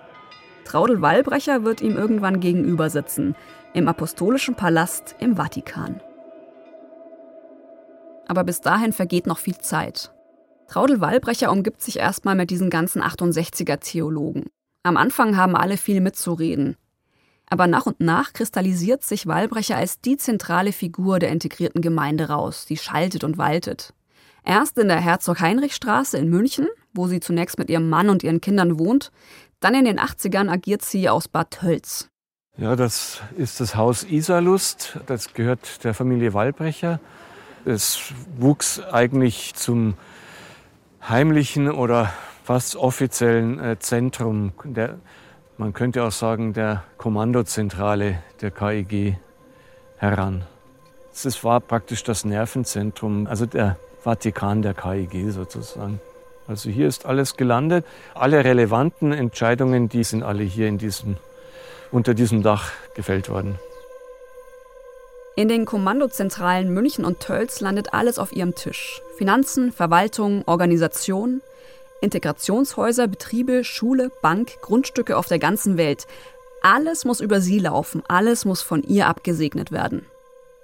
Traudel 0.65 1.01
Wallbrecher 1.01 1.65
wird 1.65 1.81
ihm 1.81 1.97
irgendwann 1.97 2.41
gegenüber 2.41 2.91
sitzen, 2.91 3.35
im 3.75 3.89
Apostolischen 3.89 4.55
Palast 4.55 5.17
im 5.21 5.37
Vatikan. 5.37 6.01
Aber 8.27 8.45
bis 8.45 8.61
dahin 8.61 8.93
vergeht 8.93 9.27
noch 9.27 9.39
viel 9.39 9.59
Zeit. 9.59 10.13
Traudel 10.69 11.01
Wallbrecher 11.01 11.51
umgibt 11.51 11.81
sich 11.81 11.99
erstmal 11.99 12.35
mit 12.35 12.51
diesen 12.51 12.69
ganzen 12.69 13.03
68er 13.03 13.79
Theologen. 13.81 14.47
Am 14.83 14.97
Anfang 14.97 15.37
haben 15.37 15.57
alle 15.57 15.77
viel 15.77 16.01
mitzureden. 16.01 16.77
Aber 17.51 17.67
nach 17.67 17.87
und 17.87 18.01
nach 18.01 18.35
kristallisiert 18.35 19.03
sich 19.03 19.27
Wallbrecher 19.27 19.77
als 19.77 20.01
die 20.01 20.19
zentrale 20.19 20.73
Figur 20.73 21.19
der 21.19 21.31
integrierten 21.31 21.81
Gemeinde 21.81 22.29
raus, 22.29 22.67
die 22.67 22.77
schaltet 22.77 23.25
und 23.25 23.39
waltet. 23.39 23.95
Erst 24.45 24.79
in 24.79 24.89
der 24.89 25.01
Herzog-Heinrich-Straße 25.01 26.19
in 26.19 26.29
München, 26.29 26.69
wo 26.93 27.07
sie 27.07 27.21
zunächst 27.21 27.59
mit 27.59 27.71
ihrem 27.71 27.89
Mann 27.89 28.11
und 28.11 28.23
ihren 28.23 28.41
Kindern 28.41 28.79
wohnt, 28.79 29.11
dann 29.61 29.75
in 29.75 29.85
den 29.85 29.99
80ern 29.99 30.51
agiert 30.51 30.83
sie 30.83 31.09
aus 31.09 31.29
Bad 31.29 31.51
Tölz. 31.51 32.11
Ja, 32.61 32.75
das 32.75 33.21
ist 33.37 33.61
das 33.61 33.77
Haus 33.77 34.03
Isalust. 34.03 34.99
Das 35.07 35.33
gehört 35.33 35.85
der 35.85 35.95
Familie 35.95 36.35
Wallbrecher. 36.35 36.99
Es 37.65 38.13
wuchs 38.37 38.81
eigentlich 38.81 39.55
zum 39.55 39.95
heimlichen 41.09 41.71
oder 41.71 42.13
fast 42.43 42.75
offiziellen 42.75 43.61
äh, 43.61 43.79
Zentrum, 43.79 44.55
der, 44.65 44.97
man 45.57 45.73
könnte 45.73 46.03
auch 46.03 46.11
sagen, 46.11 46.53
der 46.53 46.83
Kommandozentrale 46.97 48.19
der 48.41 48.51
KIG 48.51 49.17
heran. 49.99 50.43
Es 51.13 51.45
war 51.45 51.61
praktisch 51.61 52.03
das 52.03 52.25
Nervenzentrum, 52.25 53.29
also 53.29 53.47
der 53.47 53.77
Vatikan 54.03 54.63
der 54.63 54.75
KIG 54.75 55.31
sozusagen. 55.31 56.01
Also 56.49 56.71
hier 56.71 56.89
ist 56.89 57.07
alles 57.07 57.37
gelandet. 57.37 57.87
Alle 58.15 58.45
relevanten 58.45 59.13
Entscheidungen, 59.13 59.89
die 59.89 60.03
sind 60.03 60.25
alle 60.25 60.43
hier 60.43 60.67
in 60.67 60.79
diesem, 60.79 61.19
unter 61.91 62.15
diesem 62.15 62.43
Dach 62.43 62.71
gefällt 62.95 63.29
worden. 63.29 63.59
In 65.37 65.49
den 65.49 65.67
Kommandozentralen 65.67 66.73
München 66.75 67.05
und 67.05 67.21
Tölz 67.21 67.61
landet 67.61 67.95
alles 67.95 68.19
auf 68.19 68.33
ihrem 68.33 68.57
Tisch. 68.57 69.03
Finanzen, 69.17 69.73
Verwaltung, 69.73 70.43
Organisation, 70.47 71.43
Integrationshäuser, 72.01 73.07
Betriebe, 73.07 73.63
Schule, 73.63 74.11
Bank, 74.21 74.61
Grundstücke 74.63 75.17
auf 75.17 75.27
der 75.27 75.39
ganzen 75.39 75.77
Welt. 75.77 76.07
Alles 76.61 77.05
muss 77.05 77.21
über 77.21 77.41
sie 77.41 77.61
laufen, 77.61 78.03
alles 78.09 78.45
muss 78.45 78.63
von 78.63 78.83
ihr 78.83 79.07
abgesegnet 79.07 79.71
werden. 79.71 80.07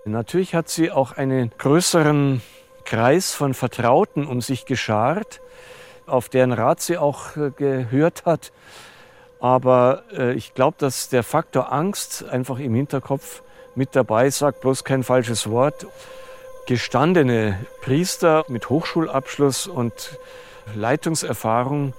Natürlich 0.04 0.54
hat 0.54 0.68
sie 0.68 0.90
auch 0.90 1.12
einen 1.12 1.52
größeren 1.56 2.42
Kreis 2.84 3.32
von 3.32 3.54
Vertrauten 3.54 4.26
um 4.26 4.40
sich 4.40 4.66
geschart, 4.66 5.40
auf 6.06 6.28
deren 6.28 6.52
Rat 6.52 6.80
sie 6.80 6.98
auch 6.98 7.36
äh, 7.36 7.50
gehört 7.56 8.26
hat. 8.26 8.52
Aber 9.44 10.04
äh, 10.16 10.32
ich 10.32 10.54
glaube, 10.54 10.76
dass 10.78 11.10
der 11.10 11.22
Faktor 11.22 11.70
Angst 11.70 12.24
einfach 12.24 12.58
im 12.58 12.74
Hinterkopf 12.74 13.42
mit 13.74 13.94
dabei, 13.94 14.30
sagt 14.30 14.62
bloß 14.62 14.84
kein 14.84 15.02
falsches 15.04 15.50
Wort. 15.50 15.86
Gestandene 16.66 17.58
Priester 17.82 18.46
mit 18.48 18.70
Hochschulabschluss 18.70 19.66
und 19.66 20.18
Leitungserfahrung, 20.74 21.92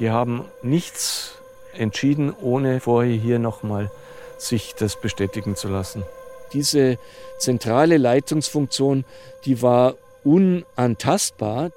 die 0.00 0.10
haben 0.10 0.44
nichts 0.62 1.38
entschieden, 1.72 2.34
ohne 2.36 2.80
vorher 2.80 3.14
hier 3.14 3.38
nochmal 3.38 3.92
sich 4.36 4.74
das 4.74 5.00
bestätigen 5.00 5.54
zu 5.54 5.68
lassen. 5.68 6.02
Diese 6.52 6.98
zentrale 7.38 7.96
Leitungsfunktion, 7.96 9.04
die 9.44 9.62
war 9.62 9.94
unantastbar. 10.24 11.70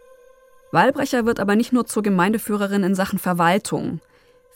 Walbrecher 0.72 1.28
wird 1.28 1.40
aber 1.40 1.56
nicht 1.56 1.74
nur 1.74 1.86
zur 1.86 2.02
Gemeindeführerin 2.02 2.82
in 2.82 2.96
Sachen 2.96 3.20
Verwaltung. 3.20 4.02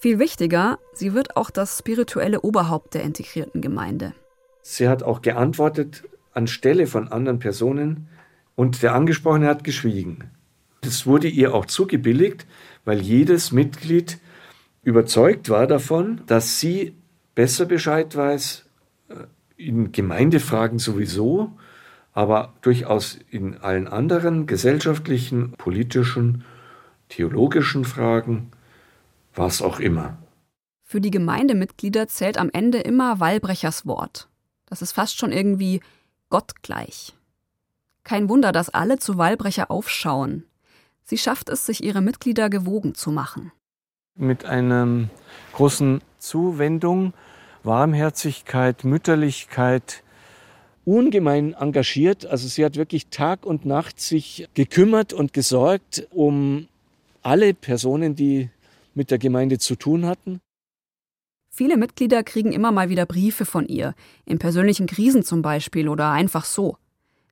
Viel 0.06 0.20
wichtiger, 0.20 0.78
sie 0.94 1.15
wird 1.15 1.36
auch 1.36 1.50
das 1.50 1.80
spirituelle 1.80 2.41
Oberhaupt 2.41 2.94
der 2.94 3.02
integrierten 3.02 3.60
Gemeinde. 3.60 4.13
Sie 4.62 4.88
hat 4.88 5.02
auch 5.02 5.24
geantwortet 5.24 6.04
anstelle 6.32 6.86
von 6.86 7.08
anderen 7.08 7.39
Personen 7.39 8.08
und 8.54 8.84
der 8.84 8.94
Angesprochene 8.94 9.48
hat 9.48 9.63
geschwiegen. 9.63 10.26
Das 10.82 11.08
wurde 11.08 11.28
ihr 11.28 11.56
auch 11.56 11.65
zugebilligt, 11.65 12.46
weil 12.84 13.02
jedes 13.02 13.52
Mitglied 13.52 14.20
überzeugt 14.84 15.50
war 15.50 15.65
davon, 15.65 16.22
dass 16.28 16.60
sie 16.60 16.94
besser 17.34 17.65
Bescheid 17.65 18.15
weiß, 18.15 18.63
äh, 19.10 19.15
in 19.58 19.91
Gemeindefragen 19.91 20.78
sowieso, 20.78 21.58
aber 22.13 22.54
durchaus 22.62 23.18
in 23.32 23.58
allen 23.58 23.88
anderen 23.88 24.46
gesellschaftlichen, 24.46 25.54
politischen, 25.54 26.44
theologischen 27.10 27.86
Fragen, 27.86 28.52
was 29.36 29.62
auch 29.62 29.80
immer. 29.80 30.17
Für 30.84 31.02
die 31.02 31.12
Gemeindemitglieder 31.12 32.08
zählt 32.08 32.38
am 32.38 32.50
Ende 32.52 32.80
immer 32.80 33.19
Wallbrechers 33.19 33.86
Wort. 33.86 34.30
Das 34.65 34.82
ist 34.82 34.91
fast 34.91 35.17
schon 35.17 35.32
irgendwie 35.32 35.82
gottgleich. 36.30 37.13
Kein 38.04 38.30
Wunder, 38.30 38.52
dass 38.52 38.69
alle 38.69 39.00
zu 39.00 39.17
Wallbrecher 39.17 39.71
aufschauen. 39.71 40.43
Sie 41.04 41.17
schafft 41.17 41.50
es, 41.50 41.65
sich 41.65 41.84
ihre 41.84 42.02
Mitglieder 42.02 42.50
gewogen 42.50 42.95
zu 42.95 43.12
machen 43.12 43.52
mit 44.15 44.45
einer 44.45 45.10
großen 45.54 46.02
Zuwendung, 46.19 47.13
Warmherzigkeit, 47.63 48.84
Mütterlichkeit, 48.84 50.04
ungemein 50.86 51.54
engagiert. 51.54 52.26
Also 52.26 52.48
sie 52.48 52.63
hat 52.63 52.78
wirklich 52.78 53.08
Tag 53.08 53.45
und 53.45 53.65
Nacht 53.65 54.00
sich 54.00 54.48
gekümmert 54.54 55.13
und 55.13 55.34
gesorgt 55.34 56.08
um 56.12 56.67
alle 57.21 57.54
Personen, 57.54 58.15
die 58.15 58.50
mit 58.95 59.12
der 59.12 59.19
Gemeinde 59.19 59.60
zu 59.60 59.75
tun 59.75 60.05
hatten. 60.05 60.41
Viele 61.49 61.77
Mitglieder 61.77 62.23
kriegen 62.23 62.51
immer 62.51 62.71
mal 62.71 62.89
wieder 62.89 63.05
Briefe 63.05 63.45
von 63.45 63.65
ihr, 63.67 63.93
in 64.25 64.39
persönlichen 64.39 64.88
Krisen 64.88 65.23
zum 65.23 65.41
Beispiel 65.41 65.88
oder 65.88 66.12
einfach 66.12 66.43
so. 66.43 66.77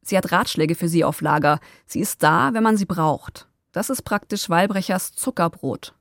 Sie 0.01 0.17
hat 0.17 0.31
Ratschläge 0.31 0.75
für 0.75 0.87
sie 0.87 1.03
auf 1.03 1.21
Lager. 1.21 1.59
Sie 1.85 1.99
ist 1.99 2.23
da, 2.23 2.53
wenn 2.53 2.63
man 2.63 2.77
sie 2.77 2.85
braucht. 2.85 3.47
Das 3.71 3.89
ist 3.89 4.03
praktisch 4.03 4.49
Walbrechers 4.49 5.13
Zuckerbrot. 5.13 5.95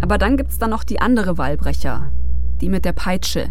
Aber 0.00 0.18
dann 0.18 0.36
gibt's 0.36 0.58
da 0.58 0.68
noch 0.68 0.84
die 0.84 1.00
andere 1.00 1.38
Wahlbrecher, 1.38 2.12
die 2.60 2.68
mit 2.68 2.84
der 2.84 2.92
Peitsche, 2.92 3.50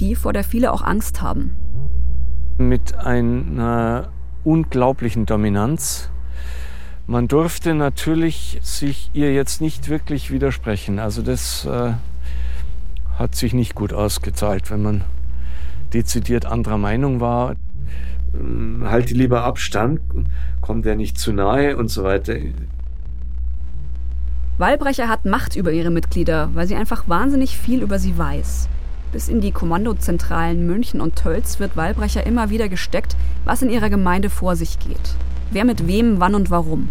die 0.00 0.14
vor 0.14 0.32
der 0.32 0.44
viele 0.44 0.72
auch 0.72 0.82
Angst 0.82 1.20
haben. 1.20 1.56
Mit 2.58 2.94
einer 2.94 4.12
unglaublichen 4.44 5.26
Dominanz. 5.26 6.10
Man 7.06 7.28
durfte 7.28 7.74
natürlich 7.74 8.58
sich 8.62 9.10
ihr 9.12 9.34
jetzt 9.34 9.60
nicht 9.60 9.88
wirklich 9.88 10.30
widersprechen. 10.30 10.98
Also 10.98 11.20
das 11.20 11.66
äh, 11.66 11.92
hat 13.18 13.34
sich 13.34 13.52
nicht 13.52 13.74
gut 13.74 13.92
ausgezahlt, 13.92 14.70
wenn 14.70 14.82
man 14.82 15.04
dezidiert 15.92 16.46
anderer 16.46 16.78
Meinung 16.78 17.20
war. 17.20 17.56
Halte 18.82 19.14
lieber 19.14 19.44
Abstand, 19.44 20.00
kommt 20.60 20.86
er 20.86 20.96
nicht 20.96 21.18
zu 21.18 21.32
nahe 21.32 21.76
und 21.76 21.88
so 21.88 22.04
weiter. 22.04 22.34
Wallbrecher 24.56 25.08
hat 25.08 25.24
Macht 25.24 25.56
über 25.56 25.72
ihre 25.72 25.90
Mitglieder, 25.90 26.50
weil 26.54 26.66
sie 26.66 26.74
einfach 26.74 27.06
wahnsinnig 27.06 27.58
viel 27.58 27.82
über 27.82 27.98
sie 27.98 28.16
weiß. 28.16 28.68
Bis 29.12 29.28
in 29.28 29.40
die 29.40 29.52
Kommandozentralen 29.52 30.66
München 30.66 31.00
und 31.00 31.16
Tölz 31.16 31.60
wird 31.60 31.76
Wallbrecher 31.76 32.26
immer 32.26 32.50
wieder 32.50 32.68
gesteckt, 32.68 33.14
was 33.44 33.62
in 33.62 33.70
ihrer 33.70 33.90
Gemeinde 33.90 34.30
vor 34.30 34.56
sich 34.56 34.78
geht. 34.78 35.14
Wer 35.50 35.64
mit 35.64 35.86
wem, 35.86 36.20
wann 36.20 36.34
und 36.34 36.50
warum. 36.50 36.88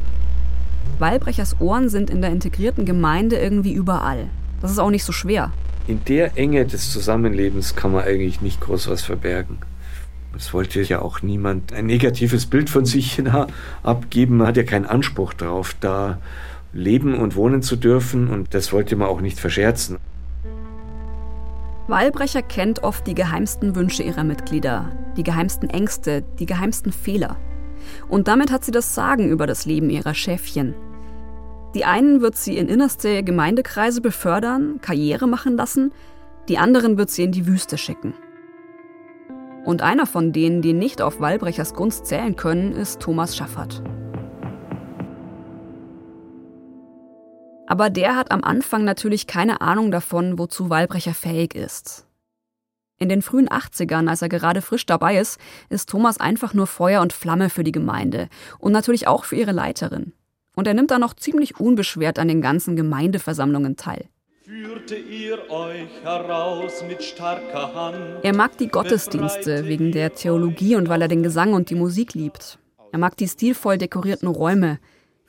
Wallbrechers 1.00 1.60
Ohren 1.60 1.90
sind 1.90 2.10
in 2.10 2.22
der 2.22 2.32
integrierten 2.32 2.86
Gemeinde 2.86 3.38
irgendwie 3.38 3.74
überall. 3.74 4.30
Das 4.62 4.72
ist 4.72 4.80
auch 4.80 4.90
nicht 4.90 5.04
so 5.04 5.12
schwer. 5.12 5.52
In 5.88 6.04
der 6.06 6.38
Enge 6.38 6.66
des 6.66 6.92
Zusammenlebens 6.92 7.76
kann 7.76 7.92
man 7.92 8.06
eigentlich 8.06 8.42
nicht 8.42 8.62
groß 8.62 8.90
was 8.90 9.02
verbergen. 9.02 9.58
Es 10.36 10.54
wollte 10.54 10.82
ja 10.82 11.02
auch 11.02 11.22
niemand 11.22 11.74
ein 11.74 11.86
negatives 11.86 12.46
Bild 12.46 12.70
von 12.70 12.86
sich 12.86 13.22
abgeben. 13.84 14.38
Man 14.38 14.48
hat 14.48 14.58
ja 14.58 14.64
keinen 14.64 14.86
Anspruch 14.86 15.34
darauf, 15.34 15.76
da 15.80 16.20
leben 16.72 17.16
und 17.16 17.36
wohnen 17.36 17.62
zu 17.62 17.76
dürfen 17.76 18.30
und 18.30 18.54
das 18.54 18.72
wollte 18.74 18.96
man 18.96 19.08
auch 19.08 19.22
nicht 19.22 19.40
verscherzen. 19.40 19.98
Wahlbrecher 21.88 22.42
kennt 22.42 22.82
oft 22.84 23.06
die 23.06 23.14
geheimsten 23.14 23.76
Wünsche 23.76 24.04
ihrer 24.04 24.24
Mitglieder, 24.24 24.92
die 25.18 25.24
geheimsten 25.24 25.70
Ängste, 25.70 26.24
die 26.40 26.46
geheimsten 26.46 26.94
Fehler. 26.94 27.36
Und 28.10 28.28
damit 28.28 28.52
hat 28.52 28.64
sie 28.64 28.72
das 28.72 28.96
Sagen 28.96 29.30
über 29.30 29.48
das 29.48 29.66
Leben 29.66 29.90
ihrer 29.90 30.14
Schäfchen. 30.14 30.76
Die 31.74 31.86
einen 31.86 32.22
wird 32.22 32.36
sie 32.36 32.58
in 32.58 32.68
innerste 32.68 33.24
Gemeindekreise 33.24 34.02
befördern, 34.02 34.80
Karriere 34.82 35.28
machen 35.28 35.58
lassen, 35.58 35.92
die 36.48 36.58
anderen 36.58 36.98
wird 36.98 37.10
sie 37.10 37.24
in 37.24 37.32
die 37.32 37.48
Wüste 37.48 37.78
schicken. 37.78 38.14
Und 39.66 39.82
einer 39.82 40.06
von 40.06 40.34
denen, 40.34 40.62
die 40.62 40.74
nicht 40.74 41.02
auf 41.02 41.20
Wallbrechers 41.20 41.74
Gunst 41.74 42.06
zählen 42.06 42.36
können, 42.36 42.74
ist 42.74 43.00
Thomas 43.00 43.36
Schaffert. 43.36 43.82
Aber 47.66 47.90
der 47.90 48.16
hat 48.16 48.32
am 48.32 48.44
Anfang 48.44 48.84
natürlich 48.84 49.26
keine 49.26 49.62
Ahnung 49.62 49.90
davon, 49.90 50.38
wozu 50.38 50.70
Walbrecher 50.70 51.14
fähig 51.14 51.56
ist. 51.56 52.06
In 53.00 53.10
den 53.10 53.22
frühen 53.22 53.50
80ern, 53.50 54.08
als 54.08 54.22
er 54.22 54.30
gerade 54.30 54.62
frisch 54.62 54.86
dabei 54.86 55.18
ist, 55.18 55.40
ist 55.70 55.90
Thomas 55.90 56.20
einfach 56.20 56.54
nur 56.54 56.68
Feuer 56.68 57.02
und 57.02 57.12
Flamme 57.12 57.50
für 57.50 57.64
die 57.64 57.72
Gemeinde 57.72 58.30
und 58.60 58.72
natürlich 58.72 59.08
auch 59.08 59.26
für 59.26 59.36
ihre 59.36 59.52
Leiterin. 59.52 60.14
Und 60.56 60.68
er 60.68 60.74
nimmt 60.74 60.92
da 60.92 61.00
noch 61.00 61.16
ziemlich 61.16 61.60
unbeschwert 61.60 62.20
an 62.20 62.28
den 62.28 62.42
ganzen 62.42 62.76
Gemeindeversammlungen 62.76 63.76
teil. 63.76 64.06
Er 68.22 68.36
mag 68.36 68.58
die 68.58 68.68
Gottesdienste 68.68 69.66
wegen 69.66 69.92
der 69.92 70.14
Theologie 70.14 70.76
und 70.76 70.90
weil 70.90 71.02
er 71.02 71.08
den 71.08 71.24
Gesang 71.24 71.54
und 71.54 71.70
die 71.70 71.76
Musik 71.76 72.14
liebt. 72.14 72.60
Er 72.92 73.00
mag 73.00 73.18
die 73.18 73.28
stilvoll 73.28 73.78
dekorierten 73.78 74.28
Räume, 74.28 74.80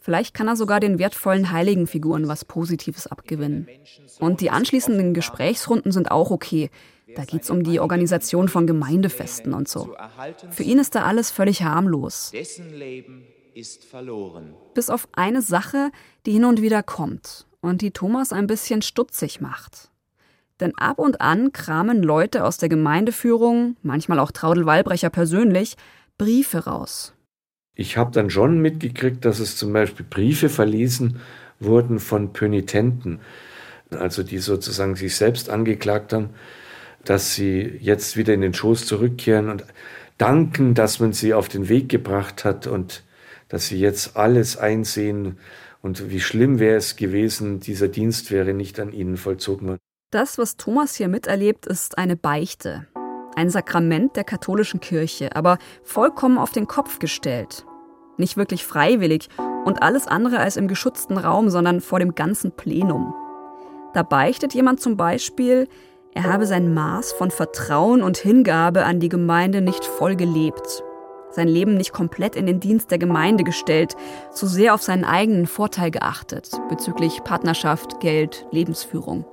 Vielleicht 0.04 0.34
kann 0.34 0.48
er 0.48 0.56
sogar 0.56 0.80
den 0.80 0.98
wertvollen 0.98 1.50
Heiligenfiguren 1.50 2.28
was 2.28 2.44
Positives 2.44 3.06
abgewinnen. 3.06 3.66
Und 4.20 4.42
die 4.42 4.50
anschließenden 4.50 5.14
Gesprächsrunden 5.14 5.92
sind 5.92 6.10
auch 6.10 6.30
okay. 6.30 6.68
Da 7.16 7.24
geht 7.24 7.42
es 7.42 7.50
um 7.50 7.62
die 7.62 7.80
Organisation 7.80 8.48
von 8.48 8.66
Gemeindefesten 8.66 9.54
und 9.54 9.68
so. 9.68 9.94
Für 10.50 10.62
ihn 10.62 10.78
ist 10.78 10.94
da 10.94 11.04
alles 11.04 11.30
völlig 11.30 11.62
harmlos. 11.62 12.32
Bis 14.74 14.90
auf 14.90 15.08
eine 15.12 15.42
Sache, 15.42 15.90
die 16.26 16.32
hin 16.32 16.44
und 16.44 16.60
wieder 16.60 16.82
kommt 16.82 17.46
und 17.60 17.82
die 17.82 17.92
Thomas 17.92 18.32
ein 18.32 18.46
bisschen 18.46 18.82
stutzig 18.82 19.40
macht. 19.40 19.90
Denn 20.60 20.76
ab 20.76 20.98
und 20.98 21.20
an 21.20 21.52
kramen 21.52 22.02
Leute 22.02 22.44
aus 22.44 22.58
der 22.58 22.68
Gemeindeführung, 22.68 23.76
manchmal 23.82 24.18
auch 24.18 24.30
Traudel 24.30 24.66
Wallbrecher 24.66 25.10
persönlich, 25.10 25.76
Briefe 26.16 26.64
raus 26.64 27.14
ich 27.74 27.96
habe 27.96 28.12
dann 28.12 28.30
schon 28.30 28.60
mitgekriegt, 28.60 29.24
dass 29.24 29.40
es 29.40 29.56
zum 29.56 29.72
Beispiel 29.72 30.06
Briefe 30.08 30.48
verlesen 30.48 31.20
wurden 31.58 31.98
von 31.98 32.32
Pönitenten, 32.32 33.20
also 33.90 34.22
die 34.22 34.38
sozusagen 34.38 34.96
sich 34.96 35.16
selbst 35.16 35.50
angeklagt 35.50 36.12
haben, 36.12 36.30
dass 37.04 37.34
sie 37.34 37.78
jetzt 37.80 38.16
wieder 38.16 38.34
in 38.34 38.40
den 38.40 38.54
Schoß 38.54 38.86
zurückkehren 38.86 39.48
und 39.48 39.64
danken, 40.18 40.74
dass 40.74 41.00
man 41.00 41.12
sie 41.12 41.34
auf 41.34 41.48
den 41.48 41.68
Weg 41.68 41.88
gebracht 41.88 42.44
hat 42.44 42.66
und 42.66 43.02
dass 43.48 43.68
sie 43.68 43.78
jetzt 43.78 44.16
alles 44.16 44.56
einsehen 44.56 45.38
und 45.82 46.10
wie 46.10 46.20
schlimm 46.20 46.58
wäre 46.60 46.76
es 46.76 46.96
gewesen, 46.96 47.60
dieser 47.60 47.88
Dienst 47.88 48.30
wäre 48.30 48.54
nicht 48.54 48.80
an 48.80 48.92
ihnen 48.92 49.18
vollzogen 49.18 49.68
worden. 49.68 49.80
Das, 50.10 50.38
was 50.38 50.56
Thomas 50.56 50.94
hier 50.94 51.08
miterlebt, 51.08 51.66
ist 51.66 51.98
eine 51.98 52.16
Beichte. 52.16 52.86
Ein 53.36 53.50
Sakrament 53.50 54.16
der 54.16 54.24
katholischen 54.24 54.80
Kirche, 54.80 55.34
aber 55.36 55.58
vollkommen 55.82 56.38
auf 56.38 56.52
den 56.52 56.68
Kopf 56.68 57.00
gestellt. 57.00 57.66
Nicht 58.16 58.36
wirklich 58.36 58.64
freiwillig 58.64 59.28
und 59.64 59.82
alles 59.82 60.06
andere 60.06 60.38
als 60.38 60.56
im 60.56 60.68
geschützten 60.68 61.18
Raum, 61.18 61.50
sondern 61.50 61.80
vor 61.80 61.98
dem 61.98 62.14
ganzen 62.14 62.52
Plenum. 62.52 63.12
Da 63.92 64.02
beichtet 64.02 64.54
jemand 64.54 64.80
zum 64.80 64.96
Beispiel, 64.96 65.68
er 66.14 66.24
habe 66.24 66.46
sein 66.46 66.72
Maß 66.72 67.12
von 67.12 67.30
Vertrauen 67.30 68.02
und 68.02 68.16
Hingabe 68.16 68.84
an 68.84 69.00
die 69.00 69.08
Gemeinde 69.08 69.60
nicht 69.60 69.84
voll 69.84 70.16
gelebt, 70.16 70.82
sein 71.30 71.48
Leben 71.48 71.74
nicht 71.74 71.92
komplett 71.92 72.36
in 72.36 72.46
den 72.46 72.60
Dienst 72.60 72.90
der 72.90 72.98
Gemeinde 72.98 73.44
gestellt, 73.44 73.96
zu 74.32 74.46
sehr 74.46 74.74
auf 74.74 74.82
seinen 74.82 75.04
eigenen 75.04 75.46
Vorteil 75.46 75.90
geachtet 75.90 76.50
bezüglich 76.68 77.24
Partnerschaft, 77.24 78.00
Geld, 78.00 78.46
Lebensführung, 78.50 79.24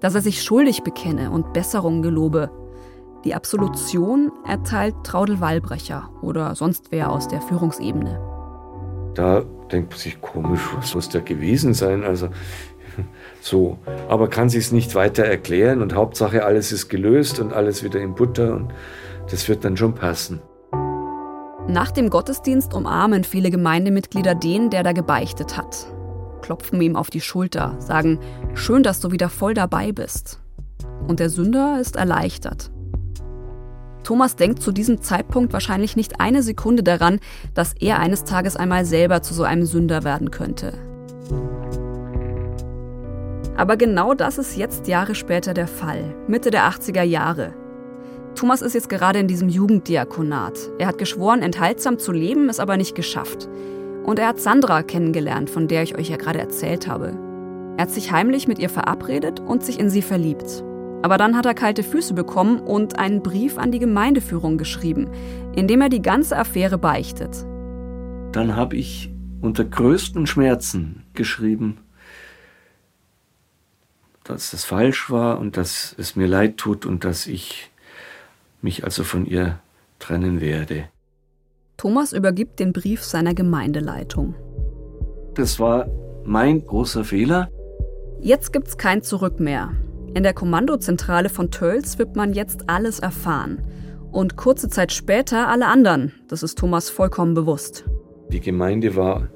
dass 0.00 0.14
er 0.14 0.20
sich 0.20 0.42
schuldig 0.42 0.82
bekenne 0.82 1.30
und 1.30 1.52
Besserung 1.52 2.02
gelobe 2.02 2.50
die 3.24 3.34
Absolution 3.34 4.30
erteilt 4.46 4.94
Traudel 5.02 5.40
Wallbrecher 5.40 6.10
oder 6.20 6.54
sonst 6.54 6.88
wer 6.90 7.10
aus 7.10 7.26
der 7.26 7.40
Führungsebene. 7.40 8.20
Da 9.14 9.44
denkt 9.72 9.90
man 9.90 9.98
sich 9.98 10.20
komisch, 10.20 10.60
was 10.76 10.94
muss 10.94 11.08
da 11.08 11.20
gewesen 11.20 11.72
sein? 11.72 12.04
Also 12.04 12.28
so, 13.40 13.78
aber 14.08 14.28
kann 14.28 14.48
sich 14.48 14.66
es 14.66 14.72
nicht 14.72 14.94
weiter 14.94 15.24
erklären 15.24 15.82
und 15.82 15.94
Hauptsache 15.94 16.44
alles 16.44 16.72
ist 16.72 16.88
gelöst 16.88 17.40
und 17.40 17.52
alles 17.52 17.82
wieder 17.82 18.00
in 18.00 18.14
Butter 18.14 18.54
und 18.54 18.72
das 19.30 19.48
wird 19.48 19.64
dann 19.64 19.76
schon 19.76 19.94
passen. 19.94 20.42
Nach 21.66 21.90
dem 21.90 22.10
Gottesdienst 22.10 22.74
umarmen 22.74 23.24
viele 23.24 23.50
Gemeindemitglieder 23.50 24.34
den, 24.34 24.68
der 24.68 24.82
da 24.82 24.92
gebeichtet 24.92 25.56
hat. 25.56 25.86
klopfen 26.42 26.80
ihm 26.82 26.94
auf 26.94 27.08
die 27.08 27.22
Schulter, 27.22 27.74
sagen, 27.78 28.18
schön, 28.52 28.82
dass 28.82 29.00
du 29.00 29.12
wieder 29.12 29.30
voll 29.30 29.54
dabei 29.54 29.92
bist. 29.92 30.40
Und 31.08 31.20
der 31.20 31.30
Sünder 31.30 31.78
ist 31.80 31.96
erleichtert. 31.96 32.70
Thomas 34.02 34.36
denkt 34.36 34.60
zu 34.62 34.70
diesem 34.70 35.00
Zeitpunkt 35.00 35.54
wahrscheinlich 35.54 35.96
nicht 35.96 36.20
eine 36.20 36.42
Sekunde 36.42 36.82
daran, 36.82 37.18
dass 37.54 37.72
er 37.80 37.98
eines 37.98 38.24
Tages 38.24 38.56
einmal 38.56 38.84
selber 38.84 39.22
zu 39.22 39.32
so 39.32 39.42
einem 39.42 39.64
Sünder 39.64 40.04
werden 40.04 40.30
könnte. 40.30 40.74
Aber 43.56 43.76
genau 43.76 44.14
das 44.14 44.38
ist 44.38 44.56
jetzt 44.56 44.88
Jahre 44.88 45.14
später 45.14 45.54
der 45.54 45.68
Fall, 45.68 46.14
Mitte 46.26 46.50
der 46.50 46.68
80er 46.68 47.02
Jahre. 47.02 47.54
Thomas 48.34 48.62
ist 48.62 48.74
jetzt 48.74 48.88
gerade 48.88 49.20
in 49.20 49.28
diesem 49.28 49.48
Jugenddiakonat. 49.48 50.58
Er 50.78 50.88
hat 50.88 50.98
geschworen, 50.98 51.42
enthaltsam 51.42 51.98
zu 51.98 52.10
leben, 52.10 52.48
es 52.48 52.58
aber 52.58 52.76
nicht 52.76 52.96
geschafft. 52.96 53.48
Und 54.04 54.18
er 54.18 54.28
hat 54.28 54.40
Sandra 54.40 54.82
kennengelernt, 54.82 55.48
von 55.50 55.68
der 55.68 55.84
ich 55.84 55.96
euch 55.96 56.08
ja 56.08 56.16
gerade 56.16 56.40
erzählt 56.40 56.88
habe. 56.88 57.16
Er 57.76 57.82
hat 57.82 57.90
sich 57.90 58.10
heimlich 58.10 58.48
mit 58.48 58.58
ihr 58.58 58.70
verabredet 58.70 59.40
und 59.40 59.64
sich 59.64 59.78
in 59.78 59.88
sie 59.88 60.02
verliebt. 60.02 60.64
Aber 61.02 61.16
dann 61.16 61.36
hat 61.36 61.46
er 61.46 61.54
kalte 61.54 61.82
Füße 61.82 62.14
bekommen 62.14 62.58
und 62.58 62.98
einen 62.98 63.22
Brief 63.22 63.56
an 63.58 63.70
die 63.70 63.78
Gemeindeführung 63.78 64.58
geschrieben, 64.58 65.08
in 65.54 65.68
dem 65.68 65.80
er 65.80 65.88
die 65.88 66.02
ganze 66.02 66.36
Affäre 66.36 66.78
beichtet. 66.78 67.46
Dann 68.32 68.56
habe 68.56 68.76
ich 68.76 69.12
unter 69.40 69.64
größten 69.64 70.26
Schmerzen 70.26 71.04
geschrieben, 71.12 71.78
dass 74.24 74.50
das 74.50 74.64
falsch 74.64 75.10
war 75.10 75.38
und 75.38 75.56
dass 75.56 75.94
es 75.98 76.16
mir 76.16 76.26
leid 76.26 76.56
tut 76.56 76.86
und 76.86 77.04
dass 77.04 77.26
ich 77.26 77.70
mich 78.62 78.84
also 78.84 79.04
von 79.04 79.26
ihr 79.26 79.60
trennen 79.98 80.40
werde. 80.40 80.88
Thomas 81.76 82.12
übergibt 82.12 82.58
den 82.60 82.72
Brief 82.72 83.04
seiner 83.04 83.34
Gemeindeleitung. 83.34 84.34
Das 85.34 85.60
war 85.60 85.88
mein 86.24 86.64
großer 86.64 87.04
Fehler. 87.04 87.50
Jetzt 88.20 88.52
gibt's 88.52 88.78
kein 88.78 89.02
Zurück 89.02 89.40
mehr. 89.40 89.72
In 90.14 90.22
der 90.22 90.32
Kommandozentrale 90.32 91.28
von 91.28 91.50
Tölz 91.50 91.98
wird 91.98 92.16
man 92.16 92.32
jetzt 92.32 92.70
alles 92.70 93.00
erfahren. 93.00 93.62
Und 94.12 94.36
kurze 94.36 94.68
Zeit 94.68 94.92
später 94.92 95.48
alle 95.48 95.66
anderen. 95.66 96.12
Das 96.28 96.42
ist 96.42 96.56
Thomas 96.56 96.88
vollkommen 96.88 97.34
bewusst. 97.34 97.84
Die 98.30 98.40
Gemeinde 98.40 98.94
war 98.96 99.28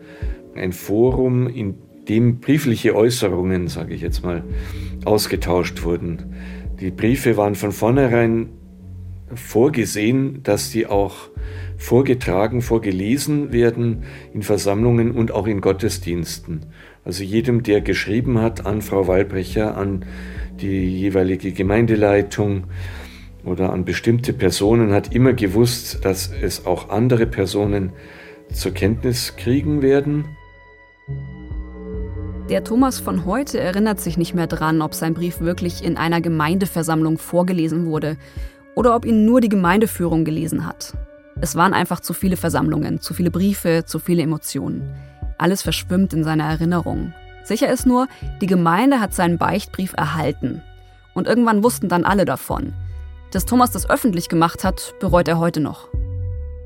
ein 0.55 0.73
Forum, 0.73 1.49
in 1.49 1.75
dem 2.09 2.41
briefliche 2.41 2.95
Äußerungen, 2.95 3.69
sage 3.69 3.95
ich 3.95 4.01
jetzt 4.01 4.25
mal, 4.25 4.45
ausgetauscht 5.05 5.83
wurden. 5.83 6.35
Die 6.81 6.91
Briefe 6.91 7.37
waren 7.37 7.55
von 7.55 7.73
vornherein 7.73 8.51
vorgesehen, 9.35 10.43
dass 10.43 10.71
die 10.71 10.87
auch 10.87 11.29
vorgetragen, 11.77 12.63
vorgelesen 12.63 13.53
werden 13.53 14.05
in 14.33 14.43
Versammlungen 14.43 15.13
und 15.13 15.33
auch 15.33 15.47
in 15.47 15.61
Gottesdiensten. 15.61 16.67
Also 17.05 17.25
jedem, 17.25 17.63
der 17.63 17.81
geschrieben 17.81 18.41
hat 18.41 18.67
an 18.67 18.83
Frau 18.83 19.07
Walbrecher, 19.07 19.77
an 19.77 20.05
die 20.61 20.99
jeweilige 20.99 21.53
Gemeindeleitung 21.53 22.65
oder 23.45 23.73
an 23.73 23.85
bestimmte 23.85 24.33
Personen 24.33 24.93
hat 24.93 25.15
immer 25.15 25.33
gewusst, 25.33 26.05
dass 26.05 26.31
es 26.43 26.67
auch 26.67 26.91
andere 26.91 27.27
Personen 27.27 27.93
zur 28.53 28.73
Kenntnis 28.73 29.37
kriegen 29.37 29.83
werden. 29.83 30.25
Der 32.49 32.65
Thomas 32.65 32.99
von 32.99 33.27
heute 33.27 33.61
erinnert 33.61 34.01
sich 34.01 34.17
nicht 34.17 34.33
mehr 34.33 34.47
dran, 34.47 34.81
ob 34.81 34.95
sein 34.95 35.13
Brief 35.13 35.41
wirklich 35.41 35.85
in 35.85 35.99
einer 35.99 36.23
Gemeindeversammlung 36.23 37.19
vorgelesen 37.19 37.85
wurde 37.85 38.17
oder 38.75 38.97
ob 38.97 39.05
ihn 39.05 39.27
nur 39.27 39.43
die 39.43 39.51
Gemeindeführung 39.51 40.25
gelesen 40.25 40.65
hat. 40.65 40.95
Es 41.43 41.57
waren 41.57 41.75
einfach 41.75 42.01
zu 42.01 42.15
viele 42.15 42.39
Versammlungen, 42.39 43.03
zu 43.03 43.13
viele 43.13 43.31
Briefe, 43.31 43.85
zu 43.85 43.99
viele 43.99 44.23
Emotionen. 44.23 44.95
Alles 45.37 45.61
verschwimmt 45.61 46.15
in 46.15 46.25
seiner 46.25 46.45
Erinnerung. 46.45 47.13
Sicher 47.45 47.71
ist 47.71 47.85
nur, 47.85 48.09
die 48.41 48.47
Gemeinde 48.47 48.99
hat 48.99 49.13
seinen 49.13 49.37
Beichtbrief 49.37 49.93
erhalten. 49.95 50.63
Und 51.13 51.27
irgendwann 51.27 51.63
wussten 51.63 51.91
dann 51.91 52.05
alle 52.05 52.25
davon. 52.25 52.73
Dass 53.31 53.45
Thomas 53.45 53.73
das 53.73 53.91
öffentlich 53.91 54.31
gemacht 54.31 54.65
hat, 54.65 54.95
bereut 55.01 55.29
er 55.29 55.39
heute 55.39 55.61
noch. 55.61 55.89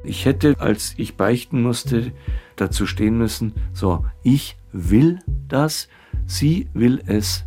Ich 0.04 0.24
hätte, 0.24 0.60
als 0.60 0.94
ich 0.96 1.16
beichten 1.16 1.62
musste, 1.62 2.12
dazu 2.56 2.86
stehen 2.86 3.18
müssen, 3.18 3.52
so, 3.72 4.04
ich 4.22 4.56
will 4.72 5.20
das, 5.48 5.88
sie 6.26 6.68
will 6.74 7.02
es 7.06 7.44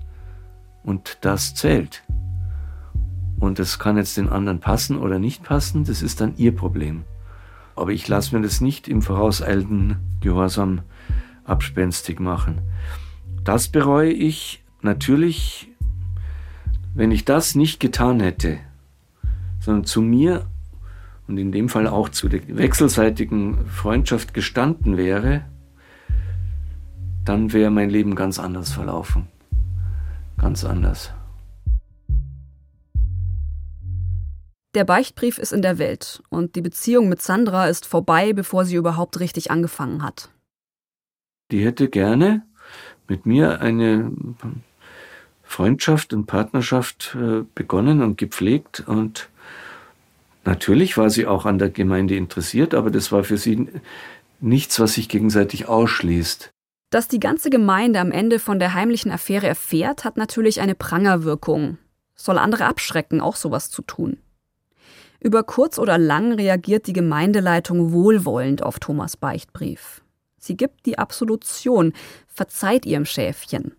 und 0.84 1.18
das 1.22 1.56
zählt. 1.56 2.04
Und 3.40 3.60
das 3.60 3.80
kann 3.80 3.98
jetzt 3.98 4.18
den 4.18 4.30
anderen 4.30 4.60
passen 4.60 4.98
oder 4.98 5.20
nicht 5.20 5.44
passen, 5.44 5.84
das 5.84 6.02
ist 6.02 6.22
dann 6.22 6.38
ihr 6.38 6.56
Problem. 6.56 7.04
Aber 7.76 7.92
ich 7.92 8.08
lasse 8.08 8.36
mir 8.36 8.42
das 8.42 8.62
nicht 8.62 8.88
im 8.88 9.02
vorauseilenden 9.02 9.98
Gehorsam 10.22 10.82
abspenstig 11.44 12.20
machen. 12.20 12.62
Das 13.44 13.68
bereue 13.68 14.12
ich 14.12 14.64
natürlich, 14.82 15.70
wenn 16.94 17.12
ich 17.12 17.26
das 17.26 17.56
nicht 17.56 17.80
getan 17.80 18.22
hätte, 18.22 18.60
sondern 19.60 19.84
zu 19.84 20.02
mir 20.02 20.48
und 21.28 21.38
in 21.38 21.52
dem 21.52 21.70
Fall 21.70 21.88
auch 21.88 22.10
zu 22.10 22.30
der 22.30 22.42
wechselseitigen 22.48 23.66
Freundschaft 23.68 24.34
gestanden 24.34 24.98
wäre, 24.98 25.46
dann 27.24 27.54
wäre 27.54 27.72
mein 27.72 27.90
Leben 27.90 28.16
ganz 28.16 28.40
anders 28.40 28.72
verlaufen. 28.72 29.28
Ganz 30.38 30.64
anders. 30.64 31.12
Der 34.76 34.84
Beichtbrief 34.84 35.38
ist 35.38 35.54
in 35.54 35.62
der 35.62 35.78
Welt 35.78 36.22
und 36.30 36.56
die 36.56 36.62
Beziehung 36.62 37.08
mit 37.08 37.22
Sandra 37.22 37.68
ist 37.68 37.86
vorbei, 37.86 38.34
bevor 38.34 38.66
sie 38.66 38.76
überhaupt 38.76 39.22
richtig 39.22 39.50
angefangen 39.50 40.04
hat. 40.04 40.30
Die 41.52 41.64
hätte 41.64 41.90
gerne 41.90 42.44
mit 43.08 43.26
mir 43.26 43.62
eine 43.62 44.12
Freundschaft 45.44 46.14
und 46.14 46.26
Partnerschaft 46.26 47.16
äh, 47.16 47.44
begonnen 47.56 48.02
und 48.02 48.18
gepflegt 48.18 48.84
und 48.86 49.30
natürlich 50.46 50.98
war 50.98 51.10
sie 51.10 51.28
auch 51.28 51.46
an 51.46 51.60
der 51.60 51.70
Gemeinde 51.70 52.16
interessiert, 52.16 52.74
aber 52.74 52.92
das 52.92 53.12
war 53.12 53.24
für 53.24 53.38
sie 53.38 53.68
nichts, 54.40 54.80
was 54.80 54.94
sich 54.94 55.10
gegenseitig 55.10 55.68
ausschließt. 55.68 56.52
Dass 56.90 57.08
die 57.08 57.20
ganze 57.20 57.50
Gemeinde 57.50 58.00
am 58.00 58.12
Ende 58.12 58.40
von 58.40 58.60
der 58.60 58.74
heimlichen 58.74 59.12
Affäre 59.12 59.48
erfährt, 59.48 60.06
hat 60.06 60.18
natürlich 60.18 60.62
eine 60.62 60.76
Prangerwirkung. 60.76 61.78
Soll 62.16 62.38
andere 62.38 62.66
abschrecken, 62.66 63.20
auch 63.22 63.36
sowas 63.36 63.70
zu 63.70 63.82
tun. 63.82 64.18
Über 65.20 65.44
kurz 65.44 65.80
oder 65.80 65.98
lang 65.98 66.34
reagiert 66.34 66.88
die 66.88 66.94
Gemeindeleitung 66.94 67.92
wohlwollend 67.92 68.64
auf 68.64 68.80
Thomas 68.80 69.18
Beichtbrief. 69.18 70.04
Sie 70.38 70.56
gibt 70.56 70.86
die 70.86 71.00
Absolution, 71.00 71.94
verzeiht 72.28 72.86
ihrem 72.86 73.06
Schäfchen. 73.06 73.74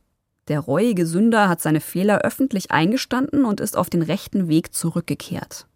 Der 0.48 0.60
reuige 0.60 1.06
Sünder 1.06 1.48
hat 1.48 1.60
seine 1.60 1.80
Fehler 1.80 2.22
öffentlich 2.22 2.70
eingestanden 2.70 3.44
und 3.44 3.60
ist 3.60 3.76
auf 3.76 3.90
den 3.90 4.02
rechten 4.02 4.48
Weg 4.48 4.74
zurückgekehrt. 4.74 5.66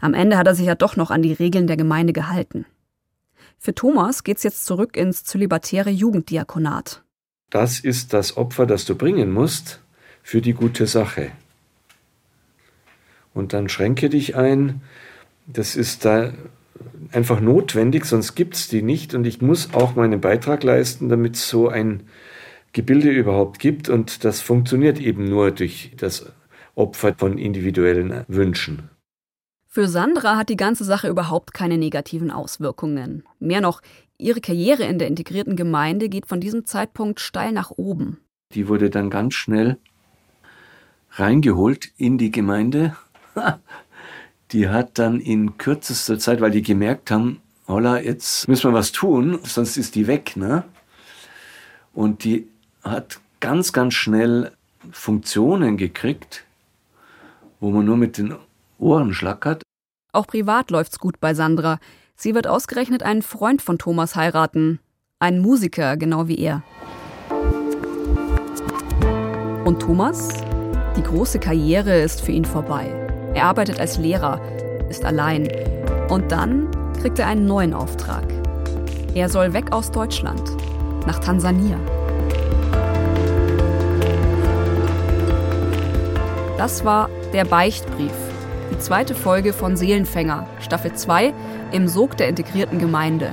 Am 0.00 0.14
Ende 0.14 0.36
hat 0.36 0.46
er 0.46 0.54
sich 0.54 0.66
ja 0.66 0.74
doch 0.74 0.96
noch 0.96 1.10
an 1.10 1.22
die 1.22 1.32
Regeln 1.32 1.66
der 1.66 1.76
Gemeinde 1.76 2.12
gehalten. 2.12 2.66
Für 3.58 3.74
Thomas 3.74 4.24
geht's 4.24 4.42
jetzt 4.42 4.66
zurück 4.66 4.96
ins 4.96 5.24
zölibatäre 5.24 5.90
Jugenddiakonat. 5.90 7.02
Das 7.50 7.80
ist 7.80 8.12
das 8.12 8.36
Opfer, 8.36 8.66
das 8.66 8.84
du 8.84 8.94
bringen 8.94 9.32
musst 9.32 9.80
für 10.22 10.40
die 10.40 10.52
gute 10.52 10.86
Sache. 10.86 11.30
Und 13.34 13.52
dann 13.52 13.68
schränke 13.68 14.08
dich 14.08 14.34
ein. 14.34 14.82
Das 15.46 15.76
ist 15.76 16.04
da 16.04 16.32
einfach 17.12 17.40
notwendig, 17.40 18.04
sonst 18.04 18.34
gibt 18.34 18.56
es 18.56 18.68
die 18.68 18.82
nicht. 18.82 19.14
Und 19.14 19.26
ich 19.26 19.40
muss 19.40 19.72
auch 19.74 19.94
meinen 19.94 20.20
Beitrag 20.20 20.62
leisten, 20.62 21.08
damit 21.08 21.36
es 21.36 21.48
so 21.48 21.68
ein 21.68 22.02
Gebilde 22.72 23.10
überhaupt 23.10 23.58
gibt. 23.58 23.88
Und 23.88 24.24
das 24.24 24.40
funktioniert 24.40 24.98
eben 24.98 25.28
nur 25.28 25.50
durch 25.50 25.92
das 25.96 26.32
Opfer 26.74 27.14
von 27.16 27.38
individuellen 27.38 28.24
Wünschen. 28.28 28.90
Für 29.76 29.88
Sandra 29.88 30.36
hat 30.36 30.48
die 30.48 30.56
ganze 30.56 30.84
Sache 30.84 31.06
überhaupt 31.06 31.52
keine 31.52 31.76
negativen 31.76 32.30
Auswirkungen. 32.30 33.24
Mehr 33.40 33.60
noch, 33.60 33.82
ihre 34.16 34.40
Karriere 34.40 34.84
in 34.84 34.98
der 34.98 35.06
integrierten 35.06 35.54
Gemeinde 35.54 36.08
geht 36.08 36.24
von 36.24 36.40
diesem 36.40 36.64
Zeitpunkt 36.64 37.20
steil 37.20 37.52
nach 37.52 37.70
oben. 37.72 38.16
Die 38.54 38.68
wurde 38.68 38.88
dann 38.88 39.10
ganz 39.10 39.34
schnell 39.34 39.76
reingeholt 41.10 41.90
in 41.98 42.16
die 42.16 42.30
Gemeinde. 42.30 42.96
die 44.52 44.70
hat 44.70 44.98
dann 44.98 45.20
in 45.20 45.58
kürzester 45.58 46.18
Zeit, 46.18 46.40
weil 46.40 46.52
die 46.52 46.62
gemerkt 46.62 47.10
haben, 47.10 47.42
holla, 47.68 48.00
jetzt 48.00 48.48
müssen 48.48 48.70
wir 48.70 48.74
was 48.74 48.92
tun, 48.92 49.40
sonst 49.42 49.76
ist 49.76 49.94
die 49.94 50.06
weg, 50.06 50.38
ne? 50.38 50.64
Und 51.92 52.24
die 52.24 52.48
hat 52.82 53.20
ganz, 53.40 53.74
ganz 53.74 53.92
schnell 53.92 54.52
Funktionen 54.90 55.76
gekriegt, 55.76 56.46
wo 57.60 57.70
man 57.70 57.84
nur 57.84 57.98
mit 57.98 58.16
den 58.16 58.36
Ohren 58.78 59.12
schlackert. 59.12 59.65
Auch 60.16 60.26
privat 60.26 60.70
läuft's 60.70 60.98
gut 60.98 61.20
bei 61.20 61.34
Sandra. 61.34 61.78
Sie 62.14 62.34
wird 62.34 62.46
ausgerechnet 62.46 63.02
einen 63.02 63.20
Freund 63.20 63.60
von 63.60 63.76
Thomas 63.76 64.16
heiraten. 64.16 64.80
Einen 65.18 65.40
Musiker, 65.40 65.98
genau 65.98 66.26
wie 66.26 66.38
er. 66.38 66.62
Und 69.66 69.80
Thomas? 69.80 70.28
Die 70.96 71.02
große 71.02 71.38
Karriere 71.38 72.00
ist 72.00 72.22
für 72.22 72.32
ihn 72.32 72.46
vorbei. 72.46 72.86
Er 73.34 73.44
arbeitet 73.44 73.78
als 73.78 73.98
Lehrer, 73.98 74.40
ist 74.88 75.04
allein. 75.04 75.50
Und 76.08 76.32
dann 76.32 76.70
kriegt 76.98 77.18
er 77.18 77.26
einen 77.26 77.44
neuen 77.44 77.74
Auftrag. 77.74 78.24
Er 79.12 79.28
soll 79.28 79.52
weg 79.52 79.70
aus 79.72 79.90
Deutschland, 79.90 80.40
nach 81.06 81.18
Tansania. 81.18 81.78
Das 86.56 86.86
war 86.86 87.10
der 87.34 87.44
Beichtbrief 87.44 88.25
die 88.70 88.78
zweite 88.78 89.14
Folge 89.14 89.52
von 89.52 89.76
Seelenfänger, 89.76 90.46
Staffel 90.60 90.92
2, 90.94 91.32
im 91.72 91.88
Sog 91.88 92.16
der 92.16 92.28
integrierten 92.28 92.78
Gemeinde. 92.78 93.32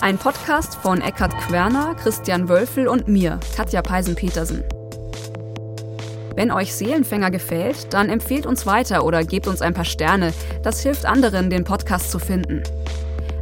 Ein 0.00 0.18
Podcast 0.18 0.76
von 0.76 1.00
Eckhard 1.00 1.36
Querner, 1.38 1.96
Christian 1.96 2.48
Wölfel 2.48 2.86
und 2.86 3.08
mir, 3.08 3.40
Katja 3.56 3.82
Peisen-Petersen. 3.82 4.62
Wenn 6.36 6.52
euch 6.52 6.72
Seelenfänger 6.72 7.32
gefällt, 7.32 7.92
dann 7.92 8.08
empfehlt 8.08 8.46
uns 8.46 8.64
weiter 8.64 9.04
oder 9.04 9.24
gebt 9.24 9.48
uns 9.48 9.60
ein 9.60 9.74
paar 9.74 9.84
Sterne. 9.84 10.32
Das 10.62 10.80
hilft 10.82 11.04
anderen, 11.04 11.50
den 11.50 11.64
Podcast 11.64 12.12
zu 12.12 12.20
finden. 12.20 12.62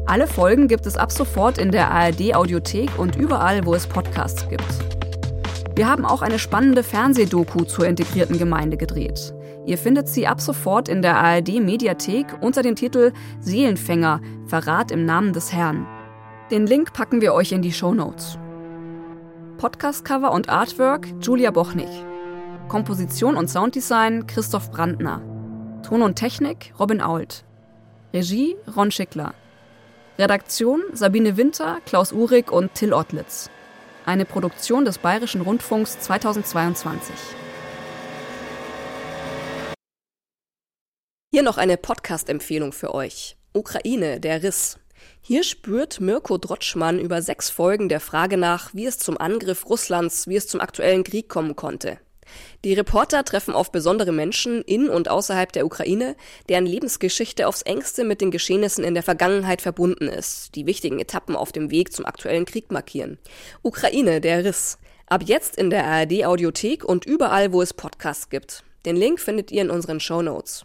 Alle 0.07 0.27
Folgen 0.27 0.69
gibt 0.69 0.87
es 0.87 0.97
ab 0.97 1.13
sofort 1.13 1.59
in 1.59 1.73
der 1.73 1.91
ARD 1.91 2.35
Audiothek 2.35 2.99
und 2.99 3.17
überall, 3.17 3.67
wo 3.67 3.75
es 3.75 3.87
Podcasts 3.87 4.49
gibt. 4.49 4.65
Wir 5.75 5.89
haben 5.89 6.07
auch 6.07 6.23
eine 6.23 6.39
spannende 6.39 6.83
Fernsehdoku 6.83 7.65
zur 7.65 7.87
integrierten 7.87 8.39
Gemeinde 8.39 8.79
gedreht. 8.79 9.36
Ihr 9.67 9.79
findet 9.79 10.09
sie 10.09 10.29
ab 10.29 10.41
sofort 10.41 10.89
in 10.89 11.03
der 11.03 11.19
ARD 11.19 11.61
Mediathek 11.61 12.27
unter 12.41 12.63
dem 12.63 12.77
Titel 12.77 13.13
Seelenfänger, 13.41 14.21
Verrat 14.47 14.93
im 14.93 15.05
Namen 15.05 15.33
des 15.33 15.53
Herrn. 15.53 15.87
Den 16.53 16.67
Link 16.67 16.93
packen 16.93 17.21
wir 17.21 17.35
euch 17.35 17.51
in 17.51 17.63
die 17.63 17.73
Show 17.73 17.93
Notes. 17.93 18.39
Podcastcover 19.59 20.31
und 20.31 20.49
Artwork 20.49 21.09
Julia 21.21 21.51
Bochnig. 21.51 21.89
Komposition 22.69 23.37
und 23.37 23.51
Sounddesign 23.51 24.29
Christoph 24.29 24.71
Brandner. 24.71 25.21
Ton 25.83 26.03
und 26.03 26.15
Technik 26.15 26.73
Robin 26.79 27.01
Ault. 27.01 27.45
Regie 28.15 28.57
Ron 28.77 28.93
Schickler. 28.93 29.35
Redaktion 30.17 30.83
Sabine 30.93 31.37
Winter, 31.37 31.79
Klaus 31.87 32.13
Uhrig 32.13 32.53
und 32.53 32.73
Till 32.75 32.93
Ottlitz. 32.93 33.51
Eine 34.05 34.25
Produktion 34.25 34.85
des 34.85 34.99
Bayerischen 34.99 35.41
Rundfunks 35.41 35.99
2022. 35.99 37.13
Hier 41.33 41.43
noch 41.43 41.59
eine 41.59 41.77
Podcast-Empfehlung 41.77 42.73
für 42.73 42.95
euch. 42.95 43.37
Ukraine, 43.53 44.21
der 44.21 44.45
Riss. 44.45 44.79
Hier 45.21 45.43
spürt 45.43 46.01
Mirko 46.01 46.39
Drotschmann 46.39 47.01
über 47.01 47.21
sechs 47.21 47.51
Folgen 47.51 47.89
der 47.89 47.99
Frage 47.99 48.37
nach, 48.37 48.73
wie 48.75 48.87
es 48.87 49.01
zum 49.01 49.19
Angriff 49.19 49.69
Russlands, 49.69 50.29
wie 50.29 50.37
es 50.37 50.47
zum 50.47 50.61
aktuellen 50.61 51.03
Krieg 51.03 51.29
kommen 51.29 51.57
konnte. 51.57 51.99
Die 52.65 52.75
Reporter 52.75 53.25
treffen 53.25 53.55
auf 53.55 53.73
besondere 53.73 54.13
Menschen 54.13 54.63
in 54.63 54.89
und 54.89 55.09
außerhalb 55.11 55.51
der 55.51 55.67
Ukraine, 55.67 56.15
deren 56.49 56.65
Lebensgeschichte 56.65 57.49
aufs 57.49 57.63
engste 57.63 58.05
mit 58.05 58.21
den 58.21 58.31
Geschehnissen 58.31 58.85
in 58.85 58.95
der 58.95 59.03
Vergangenheit 59.03 59.63
verbunden 59.63 60.07
ist, 60.07 60.55
die 60.55 60.67
wichtigen 60.67 61.01
Etappen 61.01 61.35
auf 61.35 61.51
dem 61.51 61.73
Weg 61.73 61.93
zum 61.93 62.07
aktuellen 62.07 62.45
Krieg 62.45 62.71
markieren. 62.71 63.19
Ukraine, 63.63 64.21
der 64.21 64.45
Riss. 64.45 64.79
Ab 65.09 65.25
jetzt 65.25 65.57
in 65.57 65.71
der 65.71 65.87
ARD 65.87 66.25
Audiothek 66.25 66.85
und 66.85 67.05
überall, 67.05 67.53
wo 67.53 67.63
es 67.63 67.75
Podcasts 67.75 68.31
gibt. 68.31 68.63
Den 68.85 68.95
Link 68.95 69.19
findet 69.19 69.51
ihr 69.51 69.63
in 69.63 69.71
unseren 69.71 69.99
Show 69.99 70.23
Notes. 70.23 70.65